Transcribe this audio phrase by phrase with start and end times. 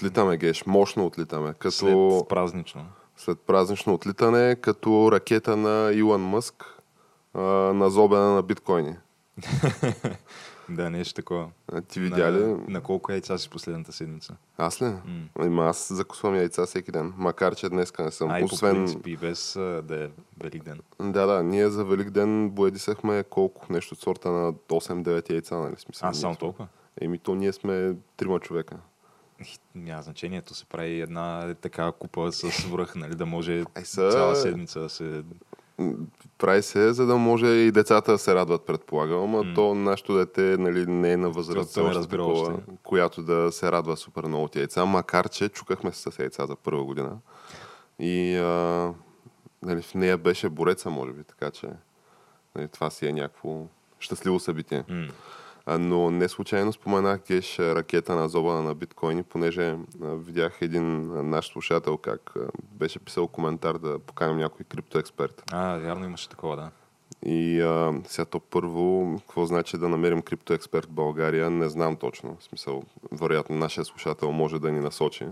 [0.00, 0.66] Отлитаме, Геш.
[0.66, 1.54] Мощно отлитаме.
[1.58, 2.86] Като след празнично.
[3.16, 6.64] след празнично отлитане, като ракета на Илон Мъск
[7.34, 8.96] а, на зобена на биткоини.
[10.72, 11.48] Да, нещо такова.
[11.72, 12.56] А, Ти видя ли?
[12.68, 14.36] На, колко яйца си последната седмица?
[14.58, 14.92] Аз ли?
[15.38, 17.12] Ами аз закусвам яйца всеки ден.
[17.16, 18.30] Макар, че днеска не съм.
[18.30, 18.74] А, и по Освен...
[18.74, 20.08] принцип, и без а, да е
[20.42, 20.80] Велик ден.
[21.00, 21.42] Да, да.
[21.42, 23.72] Ние за Велик ден боядисахме колко?
[23.72, 25.74] Нещо от сорта на 8-9 яйца, нали?
[25.78, 26.68] Смисъл, А, само толкова?
[27.00, 28.76] Еми то ние сме трима човека.
[29.74, 34.80] Няма значението се прави една така купа с връх, нали, да може са- цяла седмица
[34.80, 35.22] да се...
[36.38, 39.22] Прави се, за да може и децата да се радват, предполагам.
[39.22, 43.72] Ама то нашето дете нали, не е на възраст, още разбира такова, която да се
[43.72, 44.84] радва супер много от яйца.
[44.84, 47.18] Макар, че чукахме се с яйца за първа година.
[47.98, 48.92] И а,
[49.62, 51.24] нали, в нея беше бореца, може би.
[51.24, 51.68] Така че
[52.56, 53.66] нали, това си е някакво
[53.98, 54.84] щастливо събитие.
[54.88, 55.08] М.
[55.78, 61.96] Но не случайно споменах Геш ракета на зоба на биткоини, понеже видях един наш слушател
[61.96, 62.34] как
[62.72, 65.42] беше писал коментар да поканим някой криптоексперт.
[65.52, 66.70] А, вярно имаше такова, да.
[67.26, 72.36] И а, сега то първо, какво значи да намерим криптоексперт в България, не знам точно.
[72.40, 72.82] В смисъл,
[73.12, 75.26] вероятно нашия слушател може да ни насочи.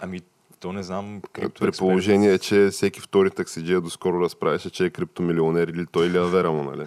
[0.00, 0.20] Ами,
[0.60, 1.78] то не знам, При криптоексперт...
[1.78, 6.62] положение, че всеки втори таксиджия доскоро разправяше, че е криптомилионер или той или Авера му,
[6.62, 6.86] нали?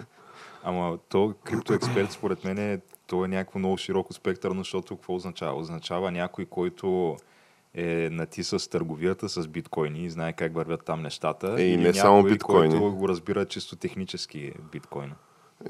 [0.64, 5.58] Ама то криптоексперт според мен е, то е някакво много широко спектърно, защото какво означава?
[5.60, 7.16] Означава някой, който
[7.74, 11.56] е нати с търговията с биткоини и знае как вървят там нещата.
[11.58, 12.78] Е, и не някой, само биткоини.
[12.78, 15.14] който го разбира чисто технически биткоина.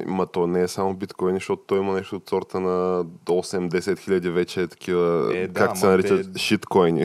[0.06, 4.30] Ма то не е само биткоини, защото той има нещо от сорта на 8-10 хиляди
[4.30, 7.04] вече такива, Е, да, как се наричат, те- шиткоини.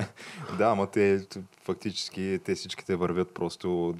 [0.58, 1.26] Да, ама те
[1.64, 3.94] фактически те всичките вървят просто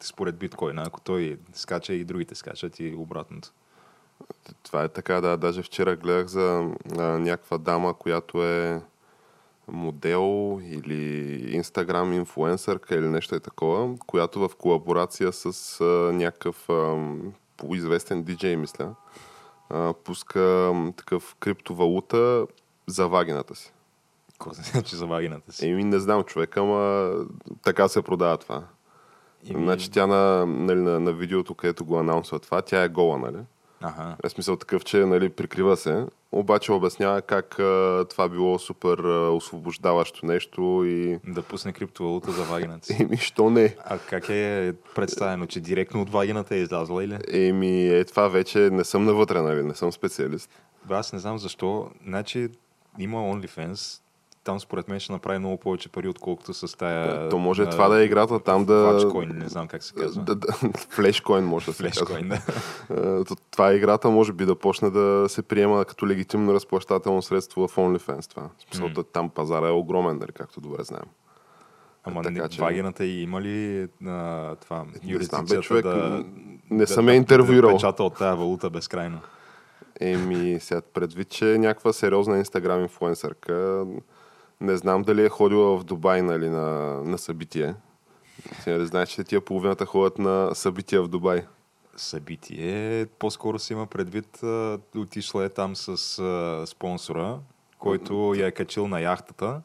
[0.00, 0.82] според биткоина.
[0.86, 3.52] Ако той скача и другите скачат и обратното.
[4.62, 5.36] Това е така, да.
[5.36, 8.82] Даже вчера гледах за а, някаква дама, която е
[9.68, 16.96] модел или инстаграм инфуенсърка или нещо е такова, която в колаборация с а, някакъв а,
[17.70, 18.94] известен диджей, мисля,
[19.70, 22.46] а, пуска такъв криптовалута
[22.86, 23.72] за вагината си.
[24.32, 25.68] Какво значи за вагината си?
[25.68, 27.12] Еми, не знам човек, ама
[27.62, 28.62] така се продава това.
[29.50, 33.18] Еми, Значи тя на, нали, на, на видеото, където го анонсва това, тя е гола,
[33.18, 33.38] нали?
[33.80, 34.16] Аха.
[34.24, 39.30] Е смисъл такъв, че нали, прикрива се, обаче обяснява как а, това било супер а,
[39.30, 42.96] освобождаващо нещо и Да пусне криптовалута за вагината си.
[43.02, 43.76] еми, що не?
[43.84, 47.18] А как е представено, че директно от вагината е излязла или?
[47.32, 50.50] Еми, е това вече не съм навътре, нали, не съм специалист.
[50.88, 51.90] Бе, аз не знам защо.
[52.06, 52.48] Значи
[52.98, 54.00] има OnlyFans.
[54.48, 57.28] Там според мен ще направи много повече пари, отколкото с тая...
[57.28, 58.74] То може а, това да е играта там да...
[58.74, 60.22] Вачкоин, не знам как се казва.
[60.22, 60.46] Да, да,
[60.90, 61.82] флешкоин може да се.
[61.82, 63.24] Флешкоин, да.
[63.24, 67.68] То- Това е играта, може би да почне да се приема като легитимно разплащателно средство
[67.68, 68.30] в OnlyFans.
[68.30, 68.48] Това.
[68.64, 69.04] Смисъл, М.
[69.04, 71.06] там пазара е огромен, нали, както добре знаем.
[72.04, 76.24] Ама Така не, че- вагината и има ли а, това, юрисдикцията човек, да...
[76.70, 77.70] не да, съм да, интервюирал.
[77.70, 79.20] Да печата от тая валута безкрайно.
[80.00, 83.84] Еми, сега предвид, че е някаква сериозна инстаграм инфлуенсърка.
[84.60, 86.66] Не знам дали е ходила в Дубай нали, на,
[87.04, 87.74] на събитие.
[88.66, 91.46] Не знаеш, че тия половината ходят на събития в Дубай.
[91.96, 94.40] Събитие, по-скоро се има предвид,
[94.96, 97.38] отишла е там с а, спонсора,
[97.78, 99.62] който я е качил на яхтата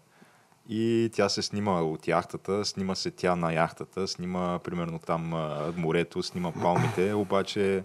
[0.70, 5.34] и тя се снима от яхтата, снима се тя на яхтата, снима примерно там
[5.78, 7.84] морето, снима палмите, обаче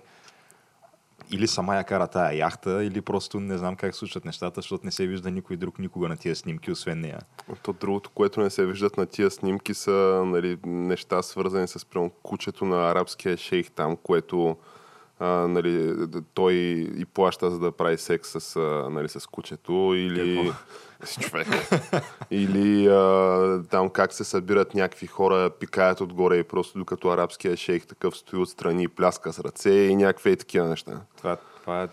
[1.31, 4.93] или сама я кара тая яхта, или просто не знам как случват нещата, защото не
[4.93, 7.19] се вижда никой друг никога на тия снимки, освен нея.
[7.62, 12.11] То другото, което не се виждат на тия снимки са нали, неща свързани с примерно,
[12.23, 14.56] кучето на арабския шейх там, което
[15.20, 15.94] а, нали,
[16.35, 16.53] той
[16.97, 20.53] и плаща за да прави секс с, а, нали, с кучето или
[21.05, 21.49] с човек.
[22.31, 27.87] или а, там как се събират някакви хора, пикаят отгоре и просто докато арабския шейх
[27.87, 31.00] такъв стои отстрани и пляска с ръце и някакви такива неща.
[31.17, 31.88] Това, това е,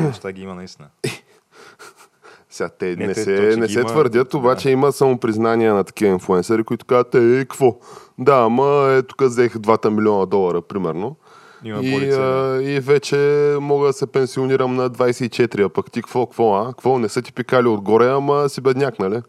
[0.00, 0.88] неща ги има наистина.
[2.50, 4.72] Сега те не, не, се, не се има, твърдят, обаче да.
[4.72, 7.78] има самопризнания на такива инфуенсъри, които казват, е, какво?
[8.18, 11.16] Да, ама е, тук взех 2 милиона долара, примерно.
[11.64, 13.16] Има и, а, и вече
[13.60, 16.68] мога да се пенсионирам на 24, а пък ти какво, какво, а?
[16.68, 19.22] Какво, не са ти пикали отгоре, ама си бедняк, нали?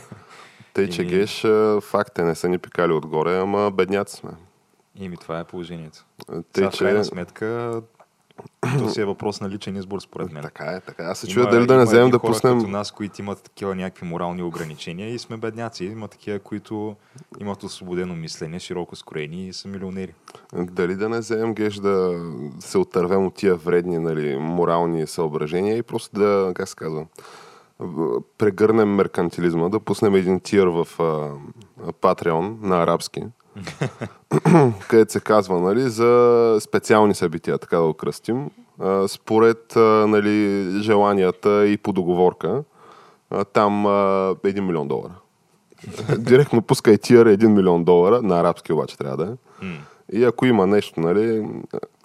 [0.74, 1.46] Тъй, че геш,
[1.80, 4.30] факт е, не са ни пикали отгоре, ама бедняци сме.
[4.96, 6.04] Ими това е положението.
[6.26, 6.76] Тъй, Сега, че...
[6.76, 7.82] в крайна сметка,
[8.78, 10.42] то си е въпрос на личен избор, според мен.
[10.42, 11.04] Така е, така.
[11.04, 12.58] Аз се чуя дали да не вземем да пуснем...
[12.58, 15.84] Като нас, които имат такива някакви морални ограничения и сме бедняци.
[15.84, 16.96] Има такива, които
[17.40, 20.14] имат освободено мислене, широко скроени и са милионери.
[20.52, 22.24] Дали да не вземем геш да
[22.60, 27.06] се отървем от тия вредни нали, морални съображения и просто да, как се казва,
[28.38, 30.88] прегърнем меркантилизма, да пуснем един тир в
[32.00, 33.22] Патреон на арабски
[34.88, 38.50] където се казва нали, за специални събития, така да го кръстим,
[39.08, 39.76] според
[40.06, 42.62] нали, желанията и по договорка.
[43.52, 45.14] Там 1 милион долара.
[46.18, 49.34] Директно пускай тир 1 милион долара, на арабски обаче трябва да е.
[50.12, 51.48] И ако има нещо, нали,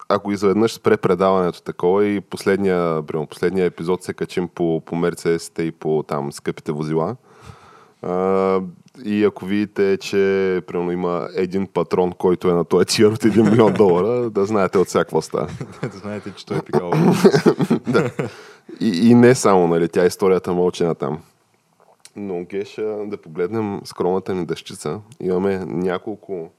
[0.08, 5.72] ако изведнъж спре предаването такова и последния, последния епизод се качим по, по Мерцесите и
[5.72, 7.16] по там скъпите возила,
[9.04, 10.16] и ако видите, че
[10.66, 14.78] примерно има един патрон, който е на този тир от 1 милион долара, да знаете
[14.78, 15.46] от всякаква става.
[15.82, 16.90] да знаете, че той е пикал.
[17.88, 18.10] да.
[18.80, 21.18] И, и не само, нали, тя историята мълчи на там.
[22.16, 25.00] Но Геша, да погледнем скромната ни дъщица.
[25.20, 26.50] Имаме няколко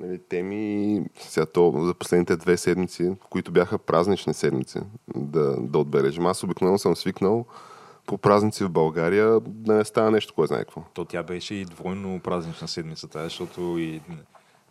[0.00, 4.78] нали, теми сега то, за последните две седмици, които бяха празнични седмици,
[5.16, 6.26] да, да отбележим.
[6.26, 7.44] Аз обикновено съм свикнал
[8.08, 10.82] по празници в България да не става нещо, кой знае какво.
[10.94, 14.00] То тя беше и двойно празнична седмица, защото и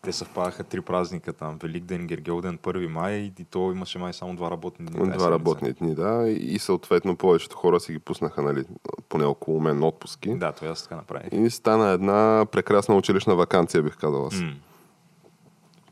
[0.01, 1.57] те съвпадаха три празника там.
[1.63, 4.95] Великден, Гергелден, 1 май и то имаше май само два работни дни.
[4.95, 5.31] Два седмица.
[5.31, 6.29] работни дни, да.
[6.29, 8.63] И съответно повечето хора си ги пуснаха, нали,
[9.09, 10.35] поне около мен отпуски.
[10.35, 11.29] Да, това аз така направих.
[11.31, 14.33] И стана една прекрасна училищна вакансия, бих казал аз.
[14.33, 14.53] Mm.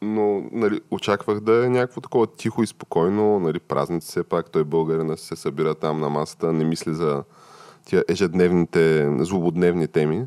[0.02, 4.64] Но нали, очаквах да е някакво такова тихо и спокойно, нали, празници все пак, той
[4.64, 7.24] българина се събира там на масата, не мисли за
[7.86, 10.26] тия ежедневните, злободневни теми.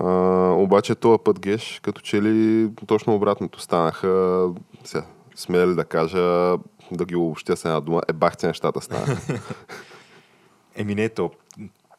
[0.00, 0.08] А,
[0.50, 4.48] обаче този път геш, като че ли точно обратното станаха,
[4.84, 5.04] сега,
[5.34, 6.56] смея ли да кажа,
[6.90, 9.40] да ги обобщя с една дума, е бахте нещата станаха.
[10.76, 11.30] Еми не то.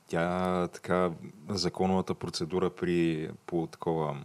[0.08, 1.12] Тя така,
[1.50, 4.16] законовата процедура при по такова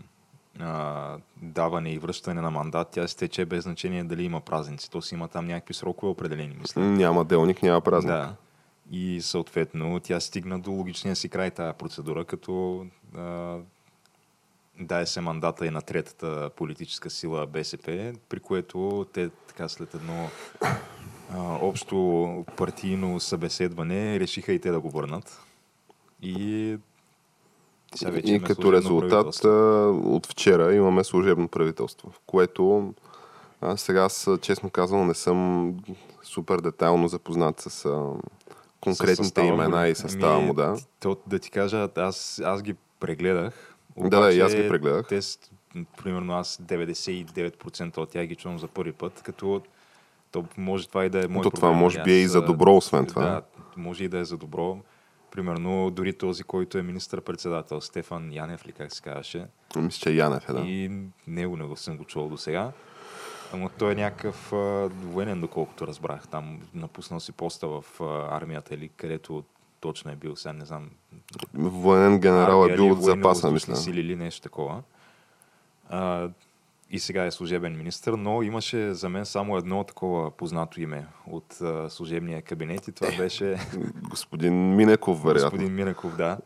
[0.61, 4.91] а, даване и връщане на мандат, тя се тече без значение дали има празници.
[4.91, 6.81] То си има там някакви срокове определени, мисля.
[6.81, 8.13] Няма делник, няма празник.
[8.13, 8.35] Да.
[8.91, 12.87] И съответно тя стигна до логичния си край тази процедура, като
[13.17, 13.57] а,
[14.81, 20.29] дай се мандата и на третата политическа сила БСП, при което те така след едно
[21.31, 25.43] а, общо партийно събеседване решиха и те да го върнат.
[26.23, 26.77] И
[27.95, 29.45] сега вече и като резултат
[30.05, 32.95] от вчера имаме служебно правителство, в което
[33.61, 34.09] аз сега,
[34.41, 35.75] честно казвам, не съм
[36.23, 37.89] супер детайлно запознат с
[38.81, 40.77] конкретните имена и състава му, да.
[41.01, 43.77] То, да ти кажа, аз, аз ги прегледах.
[43.97, 45.07] Обаче, да, да, и аз ги прегледах.
[45.09, 45.21] Те,
[46.03, 49.63] примерно аз 99% от тях ги чувам за първи път, като
[50.33, 52.77] то може това и да е мой То това може би е и за добро,
[52.77, 53.23] освен това.
[53.23, 53.43] Да,
[53.77, 54.79] може и да е за добро.
[55.31, 59.47] Примерно, дори този, който е министър-председател, Стефан Янев ли как се казваше.
[59.77, 60.61] Мисля, че Янев е, да.
[60.61, 60.91] И
[61.27, 62.73] него не го съм го чувал до сега.
[63.53, 66.29] Ама той е някакъв а, военен, доколкото разбрах.
[66.29, 69.45] Там напуснал си поста в а, армията или където
[69.81, 70.91] точно е бил, сега не знам.
[71.55, 73.77] Военен генерал е бил от запаса, мисля.
[73.77, 74.83] Сили или нещо такова.
[75.89, 76.29] А,
[76.91, 81.61] и сега е служебен министр, но имаше за мен само едно такова познато име от
[81.61, 83.57] а, служебния кабинет и това е, беше...
[84.11, 85.51] Господин Минеков, вероятно.
[85.51, 86.39] Господин Минеков, да.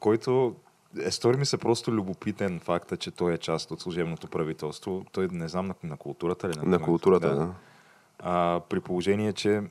[0.00, 0.54] който
[1.02, 5.04] е, стори ми се просто любопитен факта, че той е част от служебното правителство.
[5.12, 6.56] Той не знам на, на културата ли?
[6.56, 7.36] На, на културата, да.
[7.36, 7.54] да.
[8.18, 9.62] А, при положение, че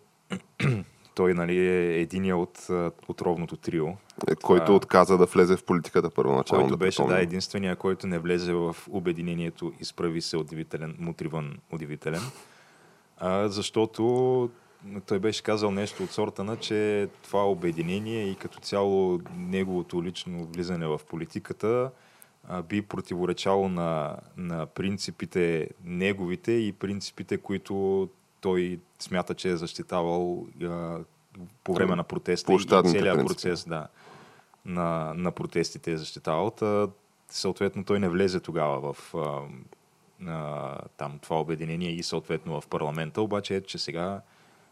[1.16, 2.68] той нали, е единия от
[3.08, 3.88] отровното трио.
[4.28, 6.64] Е, който Това, отказа да влезе в политиката първоначално.
[6.64, 12.22] Който беше да, единствения, който не влезе в обединението изправи се удивителен, мутриван удивителен.
[13.18, 14.50] А, защото
[15.06, 20.46] той беше казал нещо от сорта на, че това обединение и като цяло неговото лично
[20.46, 21.92] влизане в политиката
[22.48, 28.10] а, би противоречало на, на принципите неговите и принципите, които
[28.42, 31.00] той смята, че е защитавал а,
[31.64, 32.60] по време на протеста и
[32.92, 33.88] целият процес да,
[34.66, 36.52] на, на протестите е защитавал.
[36.52, 36.88] Та,
[37.30, 39.42] съответно той не влезе тогава в а,
[40.28, 44.22] а, там, това обединение и съответно в парламента, обаче е, че сега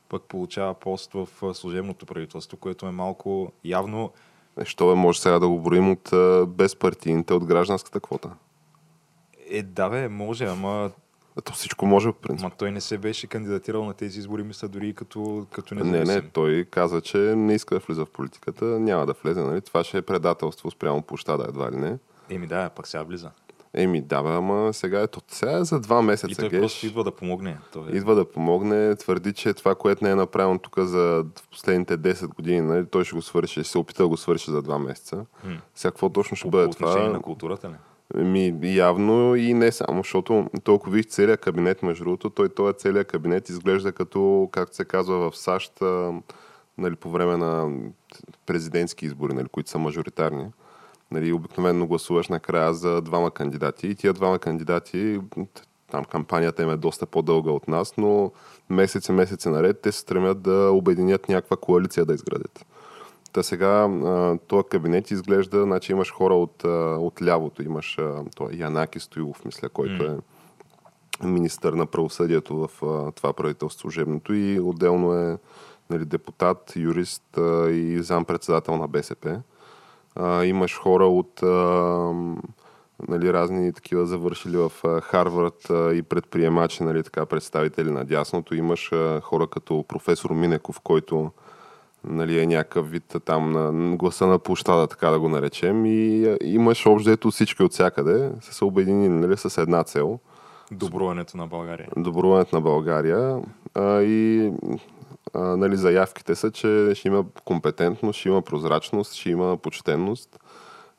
[0.10, 4.12] пък получава пост в а, служебното правителство, което е малко явно
[4.58, 8.30] Е, що бе, може сега да го броим от а, безпартийните, от гражданската квота.
[9.50, 10.92] е да бе, може, ама,
[11.38, 12.46] Ето всичко може, в принцип.
[12.46, 16.24] ама той не се беше кандидатирал на тези избори, мисля, дори като, като Не, независим.
[16.24, 19.62] не, той каза, че не иска да влиза в политиката, няма да влезе, нали?
[19.62, 21.98] Това ще е предателство спрямо площада, едва ли не.
[22.30, 23.32] Еми да, пък сега влиза.
[23.78, 26.60] Еми, да, бе, ама сега е, то, сега е за два И месеца, той геш.
[26.60, 27.58] просто идва да помогне.
[27.74, 27.96] Той е...
[27.98, 32.62] Идва да помогне, твърди, че това, което не е направено тук за последните 10 години,
[32.62, 35.26] нали, той ще го свърши, ще се опита да го свърши за два месеца.
[35.42, 35.54] Хм.
[35.76, 37.10] Сега какво точно ще По, бъде по това?
[37.10, 37.74] на културата ли?
[38.24, 43.08] Ми, явно и не само, защото толкова виж целият кабинет, между другото, той този целият
[43.08, 45.74] кабинет изглежда като, както се казва в САЩ,
[46.78, 47.80] нали, по време на
[48.46, 50.46] президентски избори, нали, които са мажоритарни.
[51.12, 55.22] Нали, обикновено гласуваш накрая за двама кандидати и тия двама кандидати,
[55.92, 58.32] там кампанията им е доста по-дълга от нас, но
[58.70, 62.66] месеци, месеци наред те се стремят да обединят някаква коалиция да изградят.
[63.34, 63.90] Та сега
[64.48, 66.64] този кабинет изглежда, значи имаш хора от,
[67.00, 67.98] от лявото, имаш
[68.36, 70.18] той Янаки Стоилов, мисля, който е
[71.24, 72.70] министър на правосъдието в
[73.16, 75.38] това правителство служебното и отделно е
[75.90, 77.38] нали, депутат, юрист
[77.70, 79.42] и зампредседател на БСП.
[80.16, 81.48] А, имаш хора от а,
[83.08, 88.56] нали, разни такива завършили в а, Харвард а, и предприемачи, нали, така, представители на дясното.
[88.56, 91.32] Имаш а, хора като професор Минеков, който
[92.04, 95.86] нали, е някакъв вид там на гласа на площада, така да го наречем.
[95.86, 100.20] И а, имаш общо ето всички от всякъде са се обединили нали, с една цел
[100.72, 101.88] Доброенето на България.
[101.98, 103.42] добруването на България
[103.76, 104.52] а, и
[105.36, 110.40] а, нали, заявките са, че ще има компетентност, ще има прозрачност, ще има почтенност.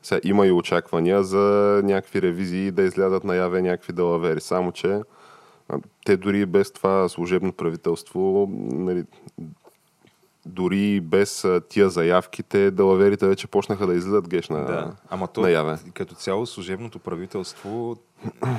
[0.01, 4.41] Сега има и очаквания за някакви ревизии да излязат наяве някакви далавери.
[4.41, 5.01] Само, че
[6.05, 9.03] те дори без това служебно правителство, нали,
[10.45, 14.95] дори без тия заявки, те далаверите вече почнаха да излизат геш на, Да.
[15.09, 15.77] Ама то, наяве.
[15.93, 17.97] като цяло служебното правителство,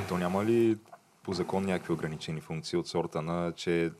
[0.08, 0.76] то няма ли
[1.22, 3.90] по закон някакви ограничени функции от сорта на, че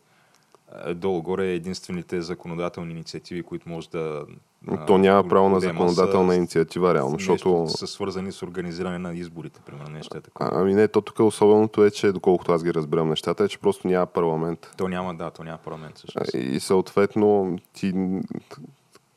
[0.95, 4.25] долу-горе единствените законодателни инициативи, които може да...
[4.69, 7.69] а, То няма право на законодателна са- инициатива, реално, нещо защото...
[7.69, 10.51] са свързани с организиране на изборите, примерно нещо е такова.
[10.53, 13.59] А, ами не, то тук особеното е, че доколкото аз ги разбирам нещата, е, че
[13.59, 14.75] просто няма парламент.
[14.77, 16.35] То няма, да, то няма парламент всъщност.
[16.35, 17.93] И съответно ти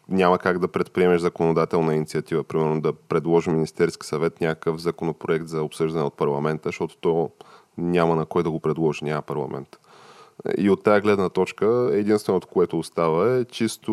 [0.09, 6.03] няма как да предприемеш законодателна инициатива, примерно да предложи Министерски съвет някакъв законопроект за обсъждане
[6.03, 7.29] от парламента, защото то
[7.77, 9.77] няма на кой да го предложи, няма парламент.
[10.57, 13.91] И от тази гледна точка, единственото, което остава е чисто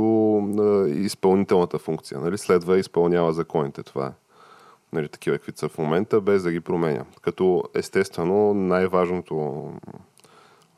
[0.89, 2.21] изпълнителната функция.
[2.21, 2.39] Нали?
[2.39, 3.83] Следва и изпълнява законите.
[3.83, 4.11] Това е.
[4.93, 7.05] Нали, такива, каквито са в момента, без да ги променя.
[7.23, 9.69] Като естествено най-важното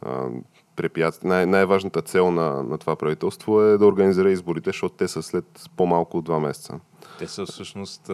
[0.03, 0.29] а,
[0.77, 5.23] препятствие, най- най-важната цел на, на това правителство е да организира изборите, защото те са
[5.23, 5.45] след
[5.77, 6.81] по-малко от два месеца.
[7.19, 8.11] Те са всъщност...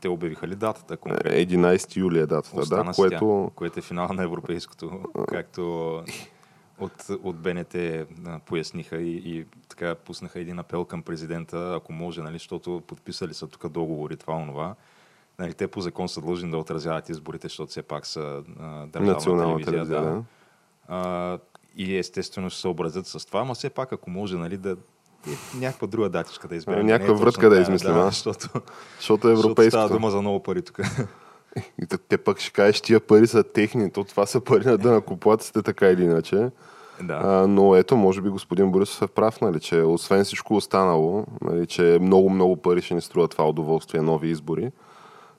[0.00, 1.30] Те обявиха ли датата конкретно?
[1.30, 6.02] 11 юли е датата, Остана да, с тя, което което е финал на европейското, както
[6.80, 7.76] от, от БНТ
[8.46, 13.46] поясниха и, и така пуснаха един апел към президента, ако може, нали, защото подписали са
[13.46, 14.74] тук договори, това, онова.
[15.38, 19.12] Нали, те по закон са длъжни да отразяват изборите, защото все пак са а, държавна
[19.12, 19.72] национална телевизия.
[19.86, 20.22] телевизия, да.
[20.88, 21.38] А,
[21.76, 24.76] и естествено ще се съобразят с това, ама все пак, ако може, нали, да
[25.28, 26.86] е, някаква друга датичка да изберем.
[26.86, 28.62] Някаква е врътка да измислим, Да, защото, Защото
[28.96, 29.70] защото европейското.
[29.70, 30.80] става дума за много пари тук.
[31.82, 34.78] И т- те пък ще кажеш, тия пари са техни, то това са пари на
[34.78, 36.50] дънакоплатците, така или иначе.
[37.02, 37.20] Да.
[37.24, 41.66] А, но ето, може би господин Борисов е прав, нали, че освен всичко останало, нали,
[41.66, 44.70] че много-много пари ще ни струва това удоволствие, нови избори.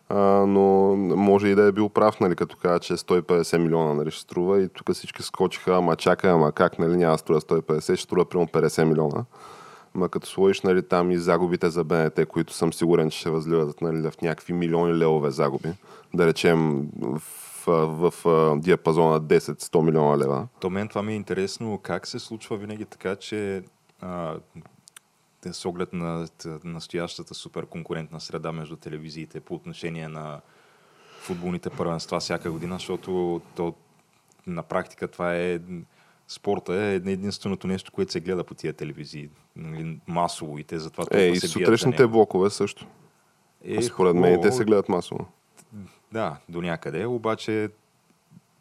[0.09, 4.11] А, но може и да е бил прав, нали, като каза, че 150 милиона нали,
[4.11, 8.03] ще струва и тук всички скочиха, ама чакай, ама как, нали, няма струва 150, ще
[8.03, 9.25] струва примерно 50 милиона.
[9.95, 13.81] Ма като сложиш нали, там и загубите за БНТ, които съм сигурен, че ще възливат
[13.81, 15.69] нали, в някакви милиони левове загуби,
[16.13, 17.21] да речем в,
[17.67, 20.47] в, в диапазона 10-100 милиона лева.
[20.59, 23.63] То мен това ми е интересно как се случва винаги така, че
[24.01, 24.35] а,
[25.51, 26.27] с оглед на
[26.63, 30.41] настоящата супер конкурентна среда между телевизиите по отношение на
[31.19, 33.73] футболните първенства всяка година, защото то,
[34.47, 35.59] на практика това е
[36.27, 39.29] спорта е единственото нещо, което се гледа по тия телевизии.
[39.55, 42.87] Нали, Масово и те затова Е, и се сутрешните блокове също.
[43.63, 45.27] Е, Според мен те се гледат масово.
[46.11, 47.05] Да, до някъде.
[47.05, 47.69] Обаче,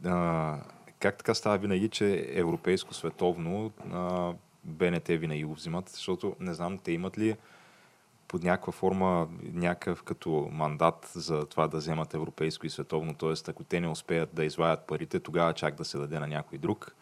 [0.05, 0.57] а,
[0.99, 4.33] как така става винаги, че европейско, световно, а,
[4.65, 7.37] БНТ винаги го взимат, защото не знам, те имат ли
[8.29, 13.33] под някаква форма някакъв като мандат за това да вземат европейско и световно, т.е.
[13.49, 16.95] ако те не успеят да извадят парите, тогава чак да се даде на някой друг.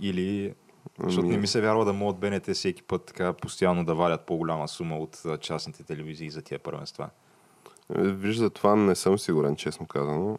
[0.00, 0.54] Или
[0.98, 4.68] защото не ми се вярва да могат БНТ всеки път така постоянно да валят по-голяма
[4.68, 7.10] сума от частните телевизии за тия първенства.
[7.96, 10.38] Вижда, това не съм сигурен, честно казано.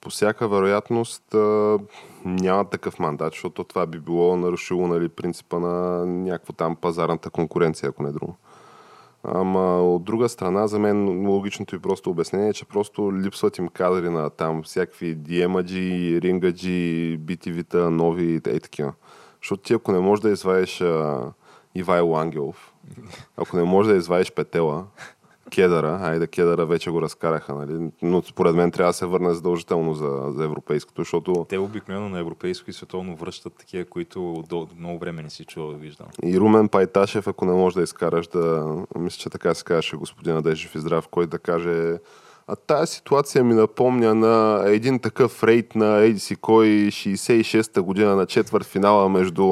[0.00, 1.78] По всяка вероятност а,
[2.24, 7.88] няма такъв мандат, защото това би било нарушило нали, принципа на някаква там пазарната конкуренция,
[7.88, 8.36] ако не друго.
[9.24, 13.68] Ама от друга страна, за мен логичното и просто обяснение е, че просто липсват им
[13.68, 18.92] кадри на там всякакви диемаджи, рингаджи, битивита, нови и такива.
[19.42, 20.82] Защото ти ако не можеш да извадиш
[21.74, 22.72] Ивайло Ангелов,
[23.36, 24.84] ако не можеш да извадиш Петела,
[25.50, 27.90] Кедъра, айде Кедъра вече го разкараха, нали?
[28.02, 31.46] но според мен трябва да се върне задължително за, за европейското, защото...
[31.48, 35.70] Те обикновено на европейско и световно връщат такива, които до много време не си чувал,
[35.70, 36.06] виждам.
[36.24, 38.76] И Румен Пайташев, ако не можеш да изкараш да...
[38.98, 41.98] Мисля, че така се казваше господина Дежев и здрав, който да каже
[42.48, 48.26] а тая ситуация ми напомня на един такъв рейд на ADC Кой 66-та година на
[48.26, 49.42] четвърт финала между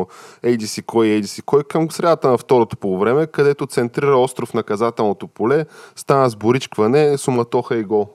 [0.43, 5.67] ADC Кой и ADC Кой към средата на второто полувреме, където центрира остров наказателното поле,
[5.97, 8.09] стана сборичкване, суматоха и гол.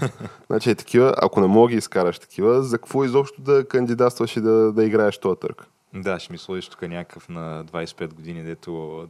[0.46, 4.40] значи е такива, ако не мога ги изкараш такива, за какво изобщо да кандидатстваш и
[4.40, 5.66] да, да играеш този търк?
[5.94, 9.04] Да, ще ми сложиш тук някакъв на 25 години, дето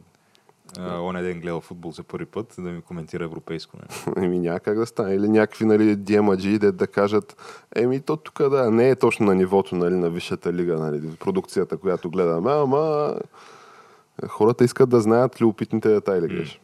[0.77, 3.77] он ден гледал футбол за първи път, да ми коментира европейско.
[3.77, 4.23] Не?
[4.25, 5.15] Еми няма как да стане.
[5.15, 7.37] Или някакви нали, диемаджи да, да кажат,
[7.75, 11.77] еми то тук да, не е точно на нивото нали, на висшата лига, нали, продукцията,
[11.77, 13.15] която гледаме, ама
[14.27, 16.27] хората искат да знаят любопитните детайли.
[16.27, 16.59] Mm.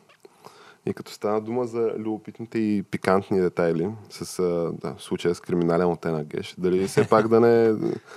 [0.85, 4.43] И като стана дума за любопитните и пикантни детайли, с
[4.81, 7.75] да, случая с криминален оттенък геш, дали все пак да не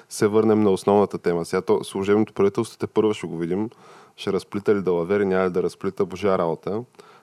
[0.08, 1.44] се върнем на основната тема.
[1.44, 3.70] Сега то, служебното правителство те първо ще го видим,
[4.18, 6.82] ще разплита ли далавери, няма ли да разплита божа работа.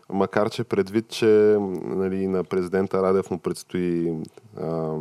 [0.09, 4.13] Макар, че предвид, че нали, на президента Радев му предстои
[4.61, 4.93] а,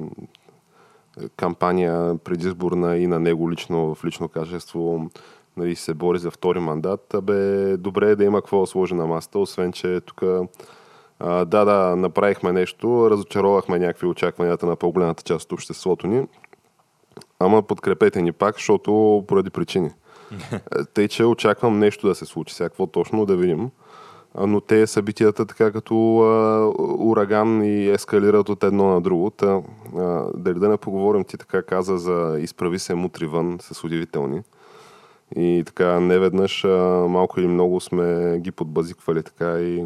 [1.36, 5.10] кампания предизборна и на него лично, в лично качество
[5.56, 9.06] нали, се бори за втори мандат, бе добре е да има какво да сложи на
[9.06, 10.20] маста, освен, че тук
[11.20, 16.26] да, да, направихме нещо, разочаровахме някакви очакванията на по-голямата част от обществото ни,
[17.38, 19.90] ама подкрепете ни пак, защото поради причини.
[20.94, 22.54] Тъй, че очаквам нещо да се случи.
[22.54, 23.70] Сега какво точно да видим.
[24.38, 29.30] Но те събитията така като а, ураган и ескалират от едно на друго.
[29.30, 29.60] Та,
[29.96, 34.42] а, дали да не поговорим, ти така каза за изправи се мутри вън с удивителни.
[35.36, 36.68] И така неведнъж а,
[37.08, 39.84] малко или много сме ги подбазиквали така и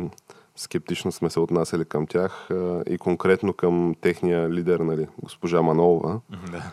[0.57, 6.21] скептично сме се отнасяли към тях а, и конкретно към техния лидер, нали, госпожа Манолова.
[6.53, 6.73] Да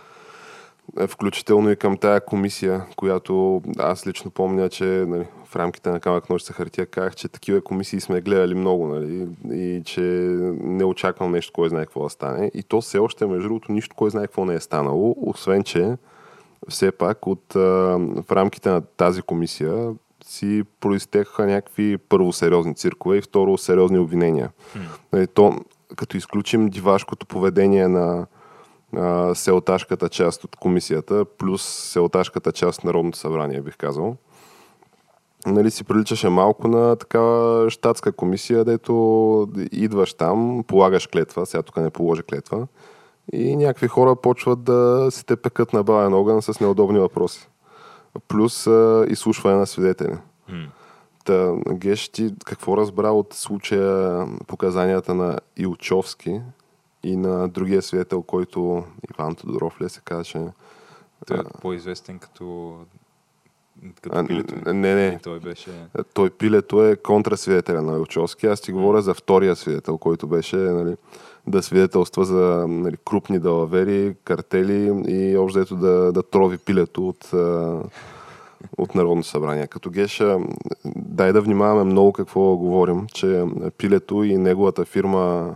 [1.08, 6.30] включително и към тая комисия, която аз лично помня, че нали, в рамките на камък
[6.30, 10.02] нощ хартия казах, че такива комисии сме гледали много нали, и че
[10.62, 12.52] не очаквам нещо, кой знае какво да стане.
[12.54, 15.98] И то все още, между другото, нищо, кой знае какво не е станало, освен, че
[16.70, 19.94] все пак от, в рамките на тази комисия
[20.26, 24.50] си проистеха някакви първо сериозни циркове и второ сериозни обвинения.
[25.14, 25.30] Hmm.
[25.34, 25.58] То,
[25.96, 28.26] като изключим дивашкото поведение на
[29.36, 34.16] селташката част от комисията, плюс селташката част от Народното събрание, бих казал.
[35.46, 41.78] Нали, си приличаше малко на такава щатска комисия, дето идваш там, полагаш клетва, сега тук
[41.78, 42.68] не положи клетва,
[43.34, 47.50] и някакви хора почват да си те пекат на бавен огън с неудобни въпроси.
[48.28, 50.18] Плюс а, изслушване на свидетели.
[50.52, 50.68] Mm.
[51.26, 56.42] Та, Геш, ти какво разбра от случая показанията на Илчовски,
[57.06, 60.42] и на другия свидетел, който Иван Тодоров ли се казваше.
[61.28, 62.76] Той е по-известен като
[64.02, 64.74] като а, пилето.
[64.74, 65.20] Не, не.
[65.24, 65.72] Той беше...
[66.14, 68.48] Той пилето е контрасвидетеля на Илчовски.
[68.48, 70.96] Аз ти говоря за втория свидетел, който беше нали,
[71.48, 77.32] да свидетелства за нали, крупни далавери, картели и ето да, да трови пилето от,
[78.78, 79.68] от Народното събрание.
[79.68, 80.38] Като Геша,
[80.96, 83.46] дай да внимаваме много какво говорим, че
[83.78, 85.56] пилето и неговата фирма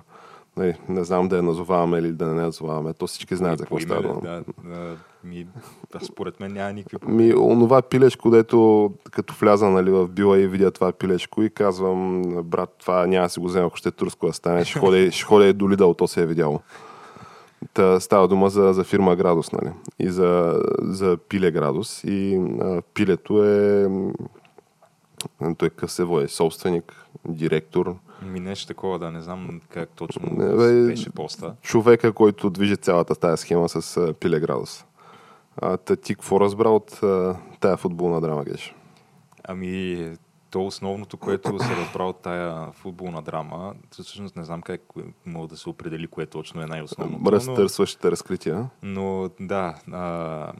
[0.60, 2.94] нали, не знам да я назоваваме или да не я назоваваме.
[2.94, 4.22] То всички знаят за какво става.
[4.22, 5.48] Да, да, ми,
[6.04, 7.24] според мен няма никакви проблеми.
[7.24, 12.22] Ми, онова пилешко, дето като вляза нали, в била и видя това пилешко и казвам,
[12.44, 15.12] брат, това няма да си го взема, ако ще е турско да стане, ще ходя,
[15.12, 16.60] ще ходя до Лидал, то се е видяло.
[17.74, 19.72] Та става дума за, за фирма Градус, нали?
[20.00, 22.04] И за, за пиле Градус.
[22.04, 23.88] И а, пилето е
[25.58, 31.10] той късево е собственик, директор, ми нещо такова, да не знам как точно бе, беше
[31.10, 31.56] поста.
[31.62, 34.86] Човека, който движи цялата тази схема с Пиле Градус.
[35.62, 38.76] А та ти какво разбра от а, тая футболна драма, Геш?
[39.44, 40.12] Ами,
[40.52, 44.82] то основното, което се разбра от тая футболна драма, всъщност не знам как
[45.26, 47.32] мога да се определи кое точно е най-основното.
[47.32, 48.70] Разтърсващите разкрития.
[48.84, 50.52] Но да, а,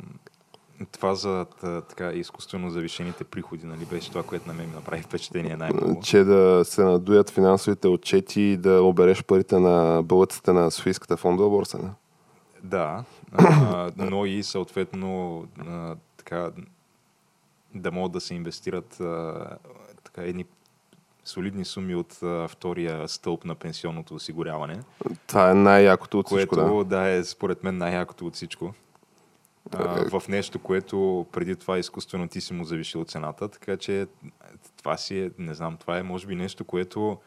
[0.86, 1.46] това за
[1.90, 6.02] така изкуствено завишените приходи, нали, беше това, което на мен ми направи впечатление най-много.
[6.02, 11.50] Че да се надуят финансовите отчети и да обереш парите на бълъците на Софийската фондова
[11.50, 11.90] борса, не?
[12.64, 16.52] Да, а, но и съответно а, така,
[17.76, 19.46] да могат да се инвестират а,
[20.04, 20.46] така, едни
[21.26, 24.80] солидни суми от а, втория стълб на пенсионното осигуряване.
[25.28, 26.84] Това е най-якото от всичко, което, да.
[26.84, 28.74] да, е според мен най-якото от всичко.
[29.74, 34.08] А, в нещо, което преди това изкуствено ти си му завишил цената, така че
[34.78, 37.18] това си е, не знам, това е може би нещо, което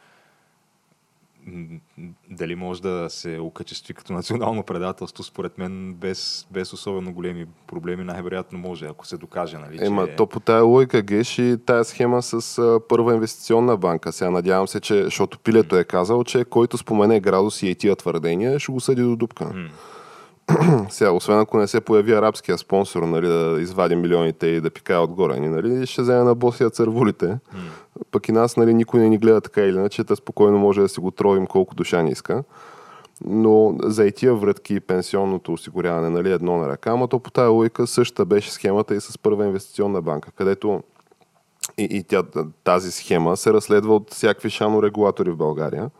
[2.31, 8.05] дали може да се окачестви като национално предателство, според мен без, без особено големи проблеми,
[8.05, 9.59] най-вероятно може, ако се докаже.
[9.59, 10.16] Нали, Ема, че...
[10.16, 14.12] то по тая логика геш и тая схема с а, първа инвестиционна банка.
[14.12, 18.59] Сега надявам се, че, защото пилето е казал, че който спомене градуси и тия твърдения,
[18.59, 19.44] ще го съди до дупка.
[19.44, 19.68] Mm.
[20.91, 24.99] Сега, освен ако не се появи арабския спонсор, нали, да извади милионите и да пикае
[24.99, 27.27] отгоре, нали, ще вземе на босия цървулите.
[27.27, 27.38] Mm.
[28.11, 30.88] Пък и нас, нали, никой не ни гледа така или иначе, да спокойно може да
[30.88, 32.45] си го тровим колко душа ни иска.
[33.25, 37.31] Но за и тия врътки и пенсионното осигуряване, нали, едно на ръка, ама то по
[37.31, 40.83] тази логика същата беше схемата и с първа инвестиционна банка, където
[41.79, 42.23] и, и тя,
[42.65, 45.91] тази схема се разследва от всякакви шано регулатори в България,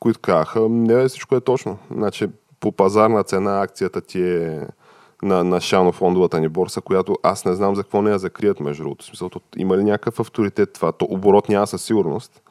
[0.00, 1.78] които казаха, не, всичко е точно.
[1.90, 2.28] Значи,
[2.60, 4.66] по пазарна цена акцията ти е
[5.22, 8.60] на, на Шано фондовата ни борса, която аз не знам за какво не я закрият,
[8.60, 9.04] между другото.
[9.04, 10.92] Смисъл, има ли някакъв авторитет това?
[10.92, 12.42] То оборот няма със сигурност.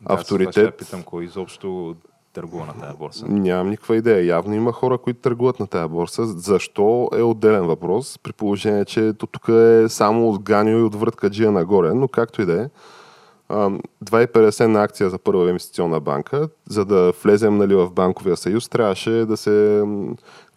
[0.00, 0.74] Да, авторитет.
[0.74, 1.96] Ще питам кой изобщо
[2.32, 3.26] търгува на тази борса.
[3.28, 4.26] Нямам никаква идея.
[4.26, 6.26] Явно има хора, които търгуват на тази борса.
[6.26, 11.30] Защо е отделен въпрос, при положение, че тук е само от Ганио и от врътка
[11.30, 12.68] Джия нагоре, но както и да е.
[13.50, 16.48] 2,50 на акция за първа инвестиционна банка.
[16.68, 19.84] За да влезем нали, в банковия съюз, трябваше да се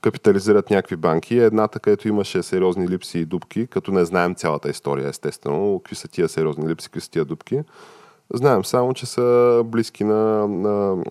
[0.02, 1.38] капитализират някакви банки.
[1.38, 6.08] Едната, където имаше сериозни липси и дупки, като не знаем цялата история, естествено, какви са
[6.08, 7.62] тия сериозни липси, какви са тия дупки.
[8.34, 11.04] Знаем само, че са близки на, на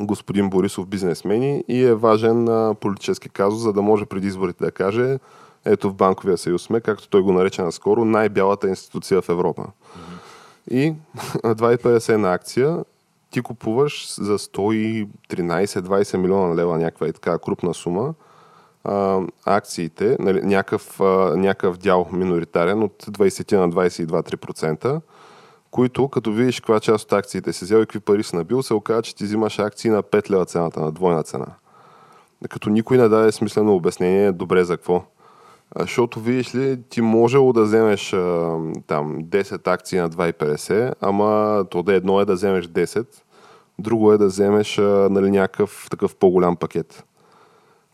[0.00, 2.48] господин Борисов бизнесмени и е важен
[2.80, 5.18] политически казус, за да може преди изборите да каже
[5.64, 9.62] ето в Банковия съюз сме, както той го нарече наскоро, най-бялата институция в Европа.
[9.62, 10.17] Mm-hmm.
[10.70, 12.84] И 2,50 на акция
[13.30, 18.14] ти купуваш за 113-20 милиона лева някаква и така крупна сума
[18.84, 25.00] а, акциите, нали, някакъв, а, някакъв дял миноритарен от 20 на 22-3%,
[25.70, 28.74] които като видиш каква част от акциите си взел и какви пари си набил, се
[28.74, 31.46] оказа, че ти взимаш акции на 5 лева цената, на двойна цена.
[32.48, 35.04] Като никой не даде смислено обяснение, добре за какво.
[35.76, 38.18] Защото, видиш ли, ти можело да вземеш а,
[38.86, 43.06] там 10 акции на 2,50, ама то да едно е да вземеш 10,
[43.78, 47.04] друго е да вземеш а, нали, някакъв такъв по-голям пакет.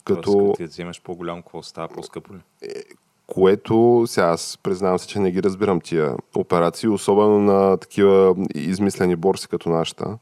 [0.05, 0.33] Като...
[0.33, 2.39] Тоест, ти вземеш по-голям, какво става по-скъпо ли?
[2.63, 2.83] Е,
[3.27, 9.17] което, сега аз признавам се, че не ги разбирам тия операции, особено на такива измислени
[9.17, 10.19] борси като нашата.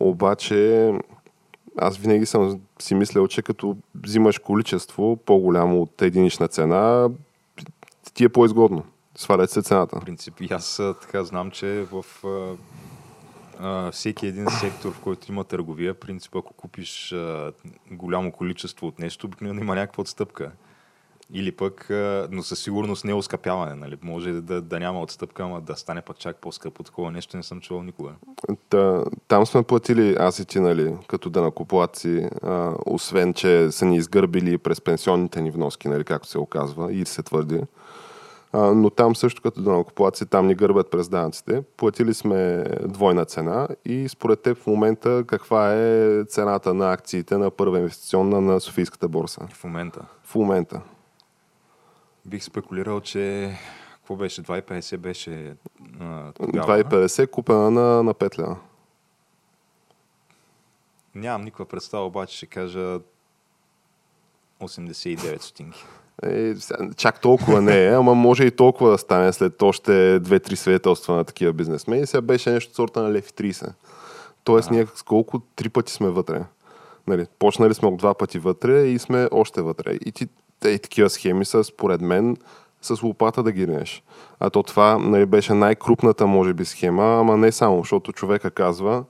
[0.00, 0.92] Обаче,
[1.78, 7.10] аз винаги съм си мислял, че като взимаш количество по-голямо от единична цена,
[8.14, 8.84] ти е по-изгодно.
[9.16, 9.96] Свалят се цената.
[9.96, 12.04] В принцип, и аз така знам, че в
[13.60, 17.52] а, всеки един сектор, в който има търговия, принцип, ако купиш а,
[17.90, 20.52] голямо количество от нещо, обикновено има някаква отстъпка.
[21.34, 21.86] Или пък,
[22.30, 23.74] но със сигурност не е оскъпяване.
[23.74, 23.98] Нали?
[24.02, 26.82] Може да, да няма отстъпка, ама да стане пък чак по-скъпо.
[26.82, 28.10] Такова нещо не съм чувал никога.
[28.68, 33.84] Та, там сме платили аз и ти, нали, като да накупуваци, а, освен, че са
[33.84, 37.60] ни изгърбили през пенсионните ни вноски, нали, както се оказва и се твърди.
[38.52, 41.62] А, но там също като да накупуваци, там ни гърбят през данъците.
[41.76, 47.50] Платили сме двойна цена и според теб в момента каква е цената на акциите на
[47.50, 49.40] първа инвестиционна на Софийската борса?
[49.52, 50.00] В момента?
[50.24, 50.80] В момента.
[52.26, 53.54] Бих спекулирал, че
[53.94, 54.42] какво беше?
[54.42, 55.54] 2,50 беше
[56.00, 56.84] а, тогава.
[56.84, 58.56] 2,50 купена на, на 5 лева.
[61.14, 63.00] Нямам никаква представа, обаче ще кажа
[64.60, 65.84] 89 стотинки.
[66.22, 66.54] Е,
[66.96, 71.24] чак толкова не е, ама може и толкова да стане след още 2-3 свидетелства на
[71.24, 72.06] такива бизнесмени.
[72.06, 73.72] Сега беше нещо от сорта на лев 30.
[74.44, 74.74] Тоест, а.
[74.74, 76.44] ние колко три пъти сме вътре.
[77.06, 79.92] Нали, почнали сме от два пъти вътре и сме още вътре.
[79.92, 80.28] И ти
[80.70, 82.36] и такива схеми са, според мен,
[82.82, 84.02] с лопата да ги ринеш.
[84.40, 89.04] А то това нали, беше най-крупната, може би, схема, ама не само, защото човека казва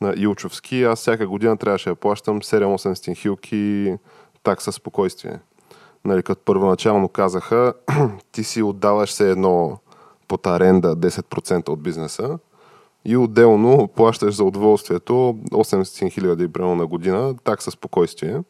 [0.00, 3.94] на Илчовски, аз всяка година трябваше да плащам 7-8 хилки
[4.42, 5.38] такса спокойствие.
[6.04, 7.74] нали, като първоначално казаха,
[8.32, 9.78] ти си отдаваш се едно
[10.28, 12.38] под аренда 10% от бизнеса
[13.04, 15.12] и отделно плащаш за удоволствието
[15.50, 18.40] 800 хиляди на година, такса спокойствие.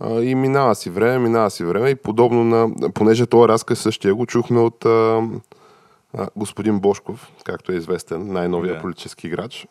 [0.00, 2.90] А, и минава си време, минава си време и подобно на...
[2.94, 5.22] Понеже този разказ същия го чухме от а,
[6.18, 8.80] а, господин Бошков, както е известен, най-новия Да.
[8.80, 9.66] политически играч.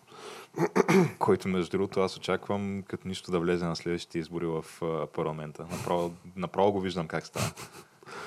[1.20, 5.66] Който, между другото, аз очаквам като нищо да влезе на следващите избори в а, парламента.
[5.72, 7.46] Направо, направо го виждам как става.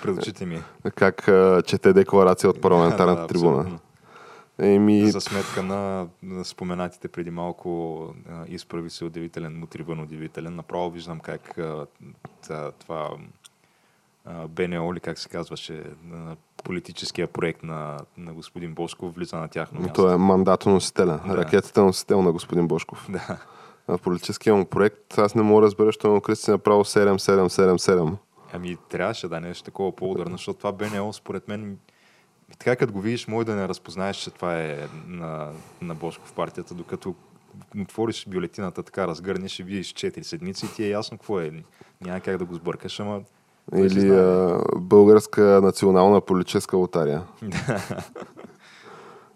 [0.02, 0.62] Пред очите ми.
[0.94, 3.58] Как а, чете декларация от парламентарната Да, трибуна.
[3.58, 3.78] абсолютно.
[4.62, 8.08] Еми, За сметка на, на споменатите преди малко
[8.48, 10.54] изправи се удивителен, мутриван удивителен.
[10.56, 11.86] Направо виждам как а,
[12.78, 13.10] това
[14.24, 19.48] а, БНО, или как се казваше, а, политическия проект на, на господин Бошков влиза на
[19.48, 19.94] тяхно място.
[20.02, 21.36] той е мандатоносителя, Да.
[21.36, 23.06] ракетата носител на господин Бошков.
[23.08, 23.38] Да.
[23.88, 28.16] В политическия му проект, аз не мога да разбера, що му Кристи направо 7777.
[28.52, 31.78] Ами трябваше да е нещо такова по-ударно, защото това БНО според мен
[32.58, 36.32] така като го видиш, може да не разпознаеш, че това е на, на Бошко в
[36.32, 37.14] партията, докато
[37.82, 41.52] отвориш бюлетината, така разгърнеш и видиш 4 седмици и ти е ясно какво е.
[42.00, 43.20] Няма как да го сбъркаш, ама
[43.76, 47.22] Или а, българска национална политическа лотария.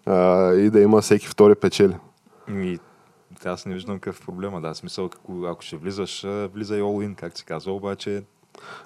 [0.05, 1.95] а, и да има всеки втори печели.
[2.47, 2.79] Ми,
[3.45, 4.61] аз не виждам какъв проблема.
[4.61, 8.23] Да, смисъл, ако, ако ще влизаш, влизай all in, как се казва, обаче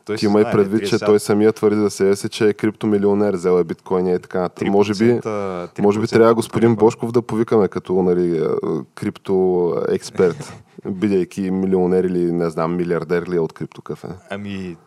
[0.06, 3.34] той Ти имай предвид, не, че той самия твърди за себе си, че е криптомилионер,
[3.34, 4.50] взел е биткоини и така.
[4.66, 8.58] Може би, 3%, може би 3% трябва господин Бошков да повикаме като нали, а,
[8.96, 10.54] крипто експерт,
[10.86, 14.08] бидейки милионер или не знам, милиардер ли е от криптокафе.
[14.30, 14.78] Ами,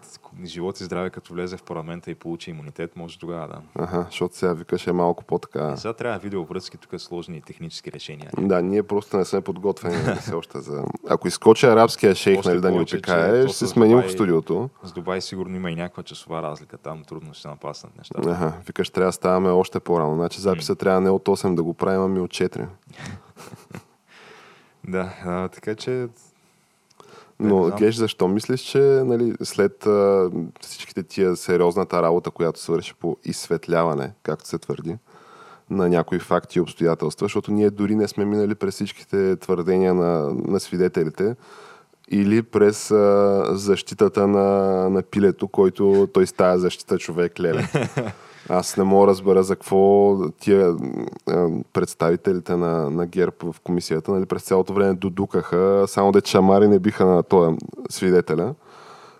[0.44, 3.82] живот и здраве, като влезе в парламента и получи имунитет, може тогава да.
[3.84, 5.76] Аха, защото сега викаш е малко по-така.
[5.76, 8.30] Сега трябва видеовръзки, тук сложни технически решения.
[8.38, 10.84] Да, ние просто не сме подготвени нали, все още за...
[11.08, 14.70] Ако изкочи арабския шейх, нали, да ни опекае, ще се сменим в студиото.
[14.84, 18.30] С Дубай сигурно има и някаква часова разлика, там трудно ще се напаснат нещата.
[18.30, 20.14] Аха, викаш, трябва да ставаме още по-рано.
[20.14, 22.66] Значи записа трябва не от 8 да го правим, ами от 4.
[24.88, 26.08] Да, а, така че
[27.42, 27.70] Но.
[27.78, 34.12] Геш, защо мислиш, че нали, след а, всичките тия сериозната работа, която свърши по изсветляване,
[34.22, 34.96] както се твърди,
[35.70, 40.34] на някои факти и обстоятелства, защото ние дори не сме минали през всичките твърдения на,
[40.48, 41.36] на свидетелите
[42.08, 44.48] или през а, защитата на,
[44.90, 47.68] на пилето, който той с тая защита човек леле.
[48.48, 50.74] Аз не мога да разбера за какво тия
[51.72, 56.78] представителите на, на ГЕРБ в комисията нали, през цялото време додукаха, само де чамари не
[56.78, 57.56] биха на този
[57.90, 58.54] свидетеля.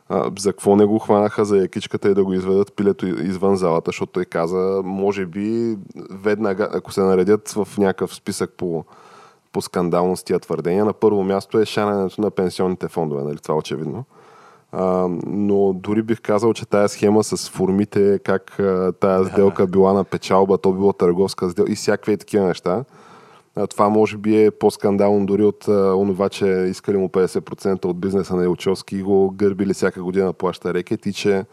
[0.08, 3.88] А, за какво не го хванаха за якичката и да го изведат пилето извън залата,
[3.88, 5.78] защото той каза, може би
[6.11, 8.85] веднага, ако се наредят в някакъв списък по,
[9.52, 13.38] по скандално с тия твърдения, на първо място е шанането на пенсионните фондове, нали?
[13.38, 14.04] това очевидно.
[14.72, 19.92] А, но дори бих казал, че тая схема с формите, как а, тая сделка била
[19.92, 22.85] на печалба, то било търговска сделка и всякакви такива неща.
[23.56, 28.00] А, това може би е по-скандално дори от а, онова, че искали му 50% от
[28.00, 31.44] бизнеса на Елчовски и го гърбили всяка година плаща рекет и че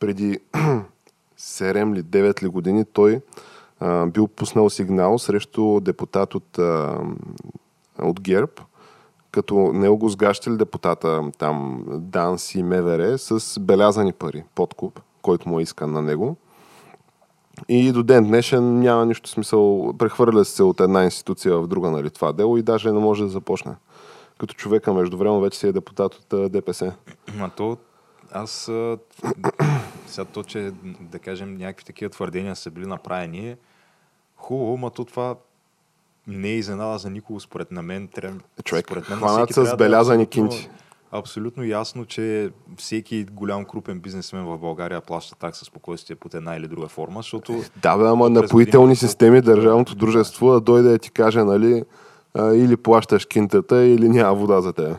[0.00, 0.38] преди
[1.38, 3.20] 7 ли 9 ли години той
[3.80, 6.98] а, бил пуснал сигнал срещу депутат от, а,
[8.02, 8.52] от ГЕРБ,
[9.34, 15.60] като него го сгащали депутата там Данс и МВР с белязани пари, подкуп, който му
[15.60, 16.36] е искан на него.
[17.68, 19.92] И до ден днешен няма нищо смисъл.
[19.98, 23.28] Прехвърля се от една институция в друга, нали, това дело и даже не може да
[23.28, 23.74] започне.
[24.38, 26.94] Като човека между време вече си е депутат от ДПС.
[27.36, 27.76] Ма то,
[28.32, 28.50] аз
[30.06, 33.56] сега то, че да кажем някакви такива твърдения са били направени,
[34.36, 35.34] хубаво, ма то това
[36.26, 38.08] не е изненада за никого, според на мен.
[38.08, 40.70] Трябва, Човек, според мен на хванат с да е белязани абсолютно- кинти.
[41.12, 46.68] Абсолютно ясно, че всеки голям крупен бизнесмен в България плаща такса спокойствие под една или
[46.68, 51.44] друга форма, защото Да, бе, ама напоителни системи, държавното дружество да дойде да ти каже,
[51.44, 51.84] нали,
[52.38, 54.96] или плащаш кинтата, или няма вода за теб.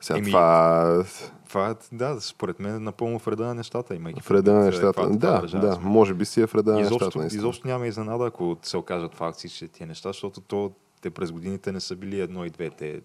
[0.00, 1.04] Сега Еми, това
[1.50, 3.94] това е, да, според мен е напълно вреда на нещата.
[3.94, 5.02] Имайки вреда на предвид, нещата.
[5.02, 7.18] е Да, държава да, може би си е вреда на изобщо, нещата.
[7.18, 7.40] наистина.
[7.40, 11.72] изобщо няма изненада, ако се окажат факти, че тия неща, защото то, те през годините
[11.72, 12.70] не са били едно и две.
[12.70, 13.00] Те,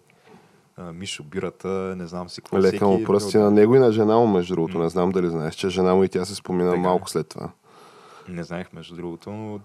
[0.94, 2.58] Мишо, бирата, не знам си какво.
[2.58, 4.78] Лека му пръсти на него и на жена му, между другото.
[4.78, 6.82] Не знам дали знаеш, че жена му и тя се спомина Така е.
[6.82, 7.50] малко след това.
[8.28, 9.60] Не знаех, между другото, но,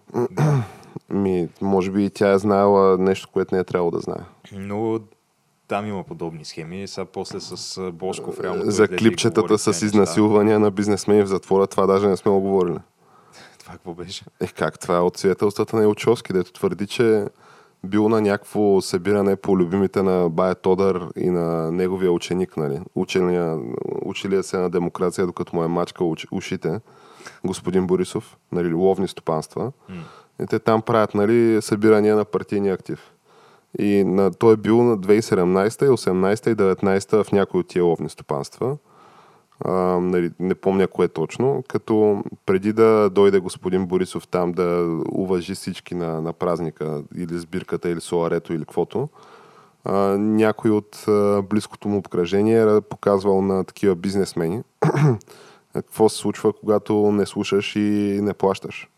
[1.10, 4.22] Ми, може би и тя е знаела нещо, което не е трябвало да знае.
[4.52, 5.00] но
[5.72, 6.88] там има подобни схеми.
[6.88, 8.72] Сега после с Бошков реално.
[8.72, 12.78] За клипчетата с изнасилвания на бизнесмени в затвора, това даже не сме го говорили.
[13.60, 14.26] Това какво беше?
[14.42, 17.26] Е, как това е от свидетелствата на Илчовски, дето твърди, че
[17.84, 22.80] бил на някакво събиране по любимите на Бая Тодър и на неговия ученик, нали?
[22.96, 23.60] Учения,
[24.06, 26.80] училия се на демокрация, докато му е мачка ушите,
[27.46, 29.72] господин Борисов, нали, ловни стопанства.
[29.92, 29.94] Mm.
[30.44, 33.12] И те там правят нали, събирания на партийния актив.
[33.80, 38.10] И на, той е бил на 2017, 2018 и 2019 в някои от тия ловни
[38.10, 38.78] стопанства.
[39.66, 45.56] А, нали, не помня кое точно, като преди да дойде господин Борисов там да уважи
[45.56, 49.10] всички на, на празника или сбирката или соларето или каквото,
[49.86, 54.64] а, някой от а, близкото му обкръжение е показвал на такива бизнесмени
[55.74, 58.90] какво се случва, когато не слушаш и не плащаш.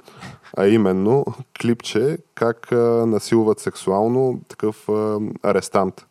[0.57, 1.25] А именно
[1.61, 6.07] клипче как а, насилват сексуално такъв а, арестант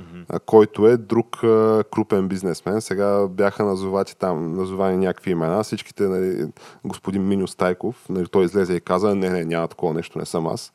[0.00, 0.40] mm-hmm.
[0.46, 2.80] който е друг а, крупен бизнесмен.
[2.80, 5.64] Сега бяха назовати там, назовани някакви имена.
[5.64, 6.46] Всичките, нали,
[6.84, 10.46] господин Миню Стайков, нали, той излезе и каза, не, не, няма такова нещо, не съм
[10.46, 10.72] аз.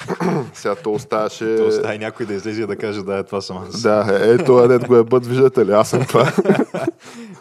[0.54, 1.56] Сега то оставаше...
[1.56, 3.82] То остави някой да излезе и да каже, да, е, това съм аз.
[3.82, 6.24] Да, е, е това дед го е бъд, виждате ли, аз съм това.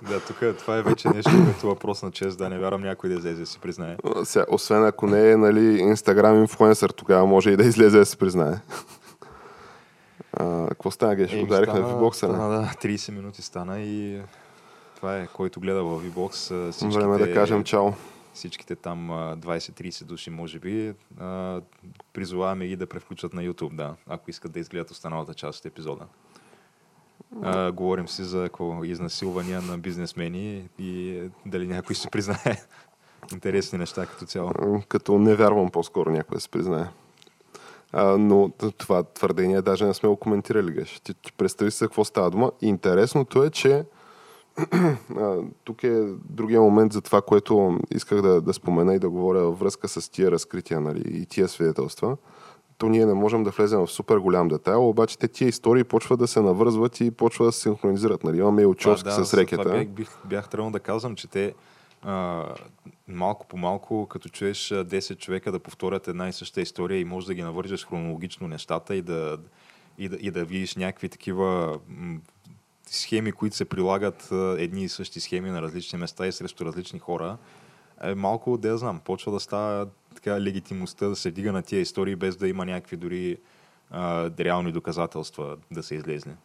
[0.09, 3.15] да, тук това е вече нещо като въпрос на чест, да не вярвам някой да
[3.15, 3.97] излезе си признае.
[4.23, 8.17] Сега, освен ако не е, нали, инстаграм инфлуенсър, тогава може и да излезе да си
[8.17, 8.53] признае.
[10.33, 11.33] А, какво стана, Геш?
[11.33, 14.21] Е, Ударихме в бокса, Да, да, 30 минути стана и
[14.95, 16.93] това е, който гледа в V-Box.
[16.93, 17.91] Време да кажем чао.
[18.33, 20.93] Всичките там 20-30 души, може би,
[22.13, 26.05] призоваваме ги да превключат на YouTube, да, ако искат да изгледат останалата част от епизода.
[27.41, 32.63] А, говорим си за какво, изнасилвания на бизнесмени и дали някой ще признае
[33.31, 34.51] интересни неща като цяло.
[34.87, 36.85] Като не вярвам по-скоро някой да се признае.
[37.93, 40.85] А, но това твърдение даже не сме го коментирали.
[41.03, 42.51] Ти, представи се какво става дума.
[42.61, 43.83] Интересното е, че
[45.63, 49.59] тук е другия момент за това, което исках да, да спомена и да говоря във
[49.59, 52.17] връзка с тия разкрития нали, и тия свидетелства.
[52.77, 56.19] То ние не можем да влезем в супер голям детайл, обаче те тия истории почват
[56.19, 58.23] да се навързват и почват да се синхронизират.
[58.23, 58.37] Нали?
[58.37, 59.69] Имаме и учоски да, с рекета.
[59.69, 61.53] Бях, бих, бях трябвало да казвам, че те
[62.01, 62.45] а,
[63.07, 67.27] малко по малко, като чуеш 10 човека да повторят една и съща история и можеш
[67.27, 69.37] да ги навържеш хронологично нещата и да,
[69.97, 71.79] и да, и да видиш някакви такива
[72.91, 77.37] схеми, които се прилагат едни и същи схеми на различни места и срещу различни хора,
[78.03, 81.81] е малко, да я знам, почва да става така легитимността да се дига на тия
[81.81, 83.37] истории, без да има някакви дори
[83.91, 86.35] а, реални доказателства да се излезне.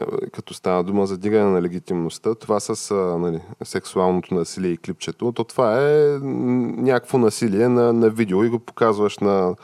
[0.00, 5.32] Е, като става дума за дигане на легитимността, това с нали, сексуалното насилие и клипчето,
[5.32, 9.54] то това е някакво насилие на, на видео и го показваш на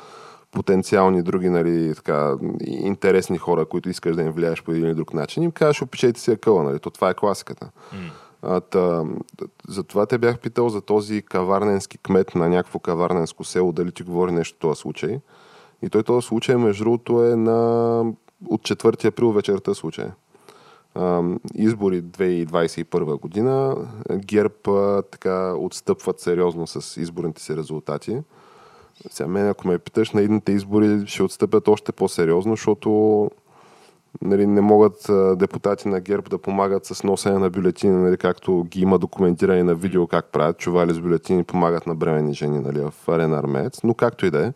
[0.50, 2.36] потенциални други нали, така,
[2.66, 5.42] интересни хора, които искаш да им влияеш по един или друг начин.
[5.42, 6.78] Им кажеш, опишете си акъла, нали?
[6.78, 7.70] то това е класиката.
[7.94, 8.10] Mm.
[8.42, 9.04] А, та,
[9.68, 14.32] затова те бях питал за този каварненски кмет на някакво каварненско село, дали ти говори
[14.32, 15.18] нещо този случай.
[15.82, 18.00] И той този случай, между другото, е на
[18.46, 20.06] от 4 април вечерта случай.
[21.54, 23.76] Избори 2021 година.
[24.10, 28.18] ГЕРБ така отстъпват сериозно с изборните си резултати.
[29.10, 33.30] Сега мен, ако ме питаш, на едните избори ще отстъпят още по-сериозно, защото
[34.22, 38.80] нали, не могат депутати на ГЕРБ да помагат с носене на бюлетини, нали, както ги
[38.80, 40.58] има документирани на видео как правят.
[40.58, 43.80] Чували с бюлетини помагат на бременни жени нали, в арена армеец.
[43.84, 44.52] Но както и да е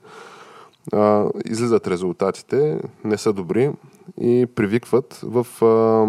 [1.45, 3.71] излизат резултатите, не са добри
[4.21, 6.07] и привикват в а,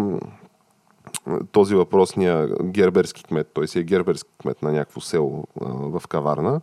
[1.52, 6.60] този въпросния герберски кмет, той си е герберски кмет на някакво село а, в Каварна,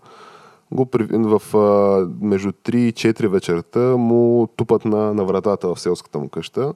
[0.73, 6.19] го в, а, между 3 и 4 вечерта му тупат на, на вратата в селската
[6.19, 6.73] му къща.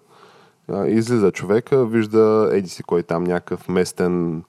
[0.71, 4.43] А, излиза човека, вижда еди си кой там някакъв местен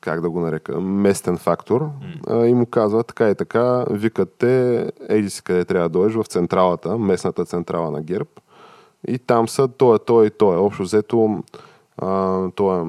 [0.00, 1.90] как да го нарека, местен фактор
[2.26, 2.46] mm.
[2.46, 6.24] и му казва така и така, викат те, еди си къде трябва да дойдеш, в
[6.24, 8.30] централата, местната централа на ГЕРБ
[9.08, 10.56] и там са той, той и той.
[10.56, 11.42] Общо взето
[12.54, 12.84] той е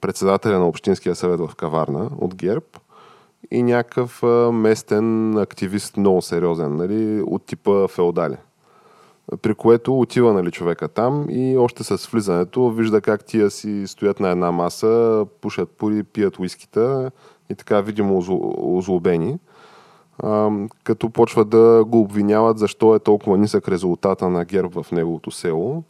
[0.00, 2.66] председателя на Общинския съвет в Каварна от ГЕРБ
[3.50, 8.36] и някакъв местен активист, много сериозен, нали, от типа феодали.
[9.42, 14.20] При което отива нали, човека там и още с влизането вижда как тия си стоят
[14.20, 17.10] на една маса, пушат пури, пият уискита
[17.50, 18.18] и така видимо
[18.58, 19.38] озлобени.
[20.84, 25.82] Като почват да го обвиняват защо е толкова нисък резултата на ГЕРБ в неговото село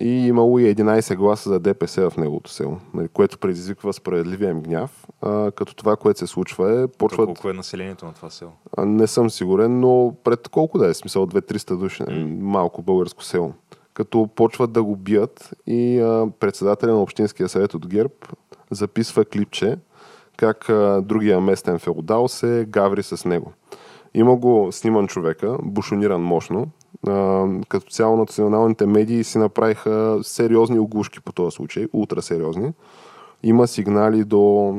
[0.00, 4.60] и имало и 11 гласа за ДПС в неговото село, нали, което предизвиква справедливия им
[4.60, 6.86] гняв, а, като това, което се случва е...
[6.88, 7.26] Почват...
[7.26, 8.50] Колко е населението на това село?
[8.76, 11.26] А, не съм сигурен, но пред колко да е смисъл?
[11.26, 12.40] 2-300 души, mm.
[12.40, 13.52] малко българско село.
[13.94, 18.14] Като почват да го бият и а, председателя на Общинския съвет от ГЕРБ
[18.70, 19.76] записва клипче,
[20.36, 23.52] как а, другия местен феодал се гаври с него.
[24.14, 26.66] Има го сниман човека, бушониран мощно.
[27.68, 32.72] Като цяло националните медии си направиха сериозни оглушки по този случай, ултра сериозни.
[33.42, 34.74] Има сигнали до...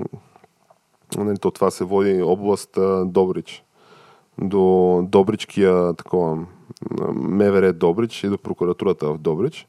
[1.18, 3.64] Нали, то това се води област Добрич.
[4.42, 6.46] До Добричкия такова
[7.14, 9.68] МВР Добрич и до прокуратурата в Добрич.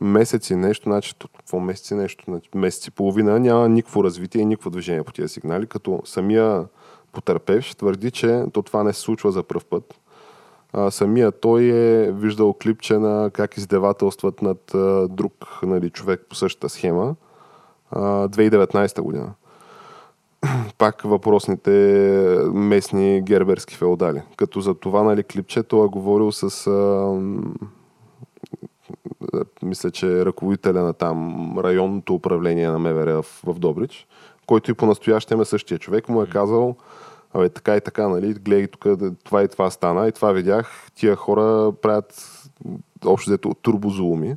[0.00, 4.70] Месеци нещо, значи какво месеци нещо, значи, месеци и половина няма никакво развитие и никакво
[4.70, 6.64] движение по тези сигнали, като самия
[7.12, 10.00] потърпевш твърди, че то това не се случва за пръв път.
[10.72, 16.34] А, самия той е виждал клипче на как издевателстват над а, друг нали, човек по
[16.34, 17.14] същата схема.
[17.90, 19.32] А, 2019 година.
[20.78, 21.70] Пак въпросните
[22.52, 24.22] местни герберски феодали.
[24.36, 27.12] Като за това нали, клипче той е говорил с а,
[29.62, 34.06] мисля, че ръководителя на там районното управление на МВР в, в Добрич,
[34.46, 36.76] който и по-настоящем е същия човек, му е казал,
[37.34, 38.86] абе така и така, нали, гледай тук,
[39.24, 40.08] това и това стана.
[40.08, 42.38] И това видях, тия хора правят
[43.06, 44.36] общо взето турбозулуми,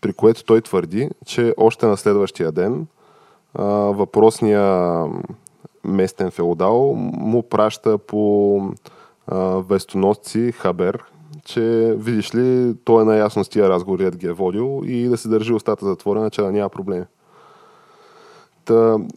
[0.00, 2.86] при което той твърди, че още на следващия ден
[3.54, 5.04] а, въпросния
[5.84, 8.60] местен феодал му праща по
[9.26, 11.04] а, вестоносци Хабер,
[11.44, 15.28] че видиш ли, той е наясно с тия разговори, ги е водил и да се
[15.28, 17.04] държи устата затворена, че да няма проблеми.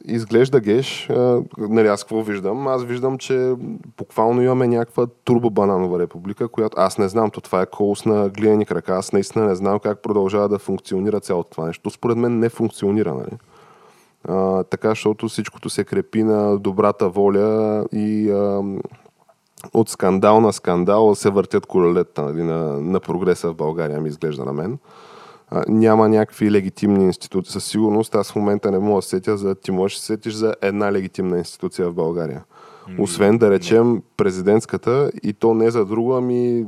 [0.06, 1.10] Изглежда геш,
[1.58, 2.68] нали аз какво виждам?
[2.68, 3.54] Аз виждам, че
[3.98, 8.66] буквално имаме някаква турбобананова република, която аз не знам, то това е колос на глинени
[8.66, 11.90] крака, аз наистина не знам как продължава да функционира цялото това нещо.
[11.90, 13.38] Според мен не функционира, нали?
[14.28, 18.62] А, така, защото всичкото се крепи на добрата воля и а,
[19.74, 24.46] от скандал на скандал се въртят колелета нали, на, на прогреса в България, ми изглежда
[24.46, 24.78] на мен.
[25.54, 27.52] А, няма някакви легитимни институции.
[27.52, 29.56] Със сигурност аз в момента не мога да сетя за...
[29.56, 32.44] Ти можеш да сетиш за една легитимна институция в България.
[33.00, 36.66] Освен да речем президентската и то не за друго, ами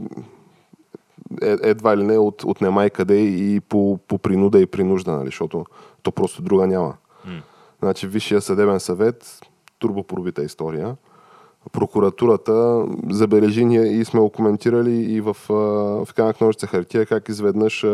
[1.42, 5.12] е, едва ли не от, от нема и къде и по, по принуда и принужда,
[5.12, 5.66] нали, защото
[6.04, 6.94] то просто друга няма.
[7.28, 7.42] Mm.
[7.82, 9.40] Значи Висшия съдебен съвет,
[9.80, 10.96] турбопробита история
[11.72, 17.86] прокуратурата, забележи ние и сме го коментирали и в, в камък ножица хартия, как изведнъж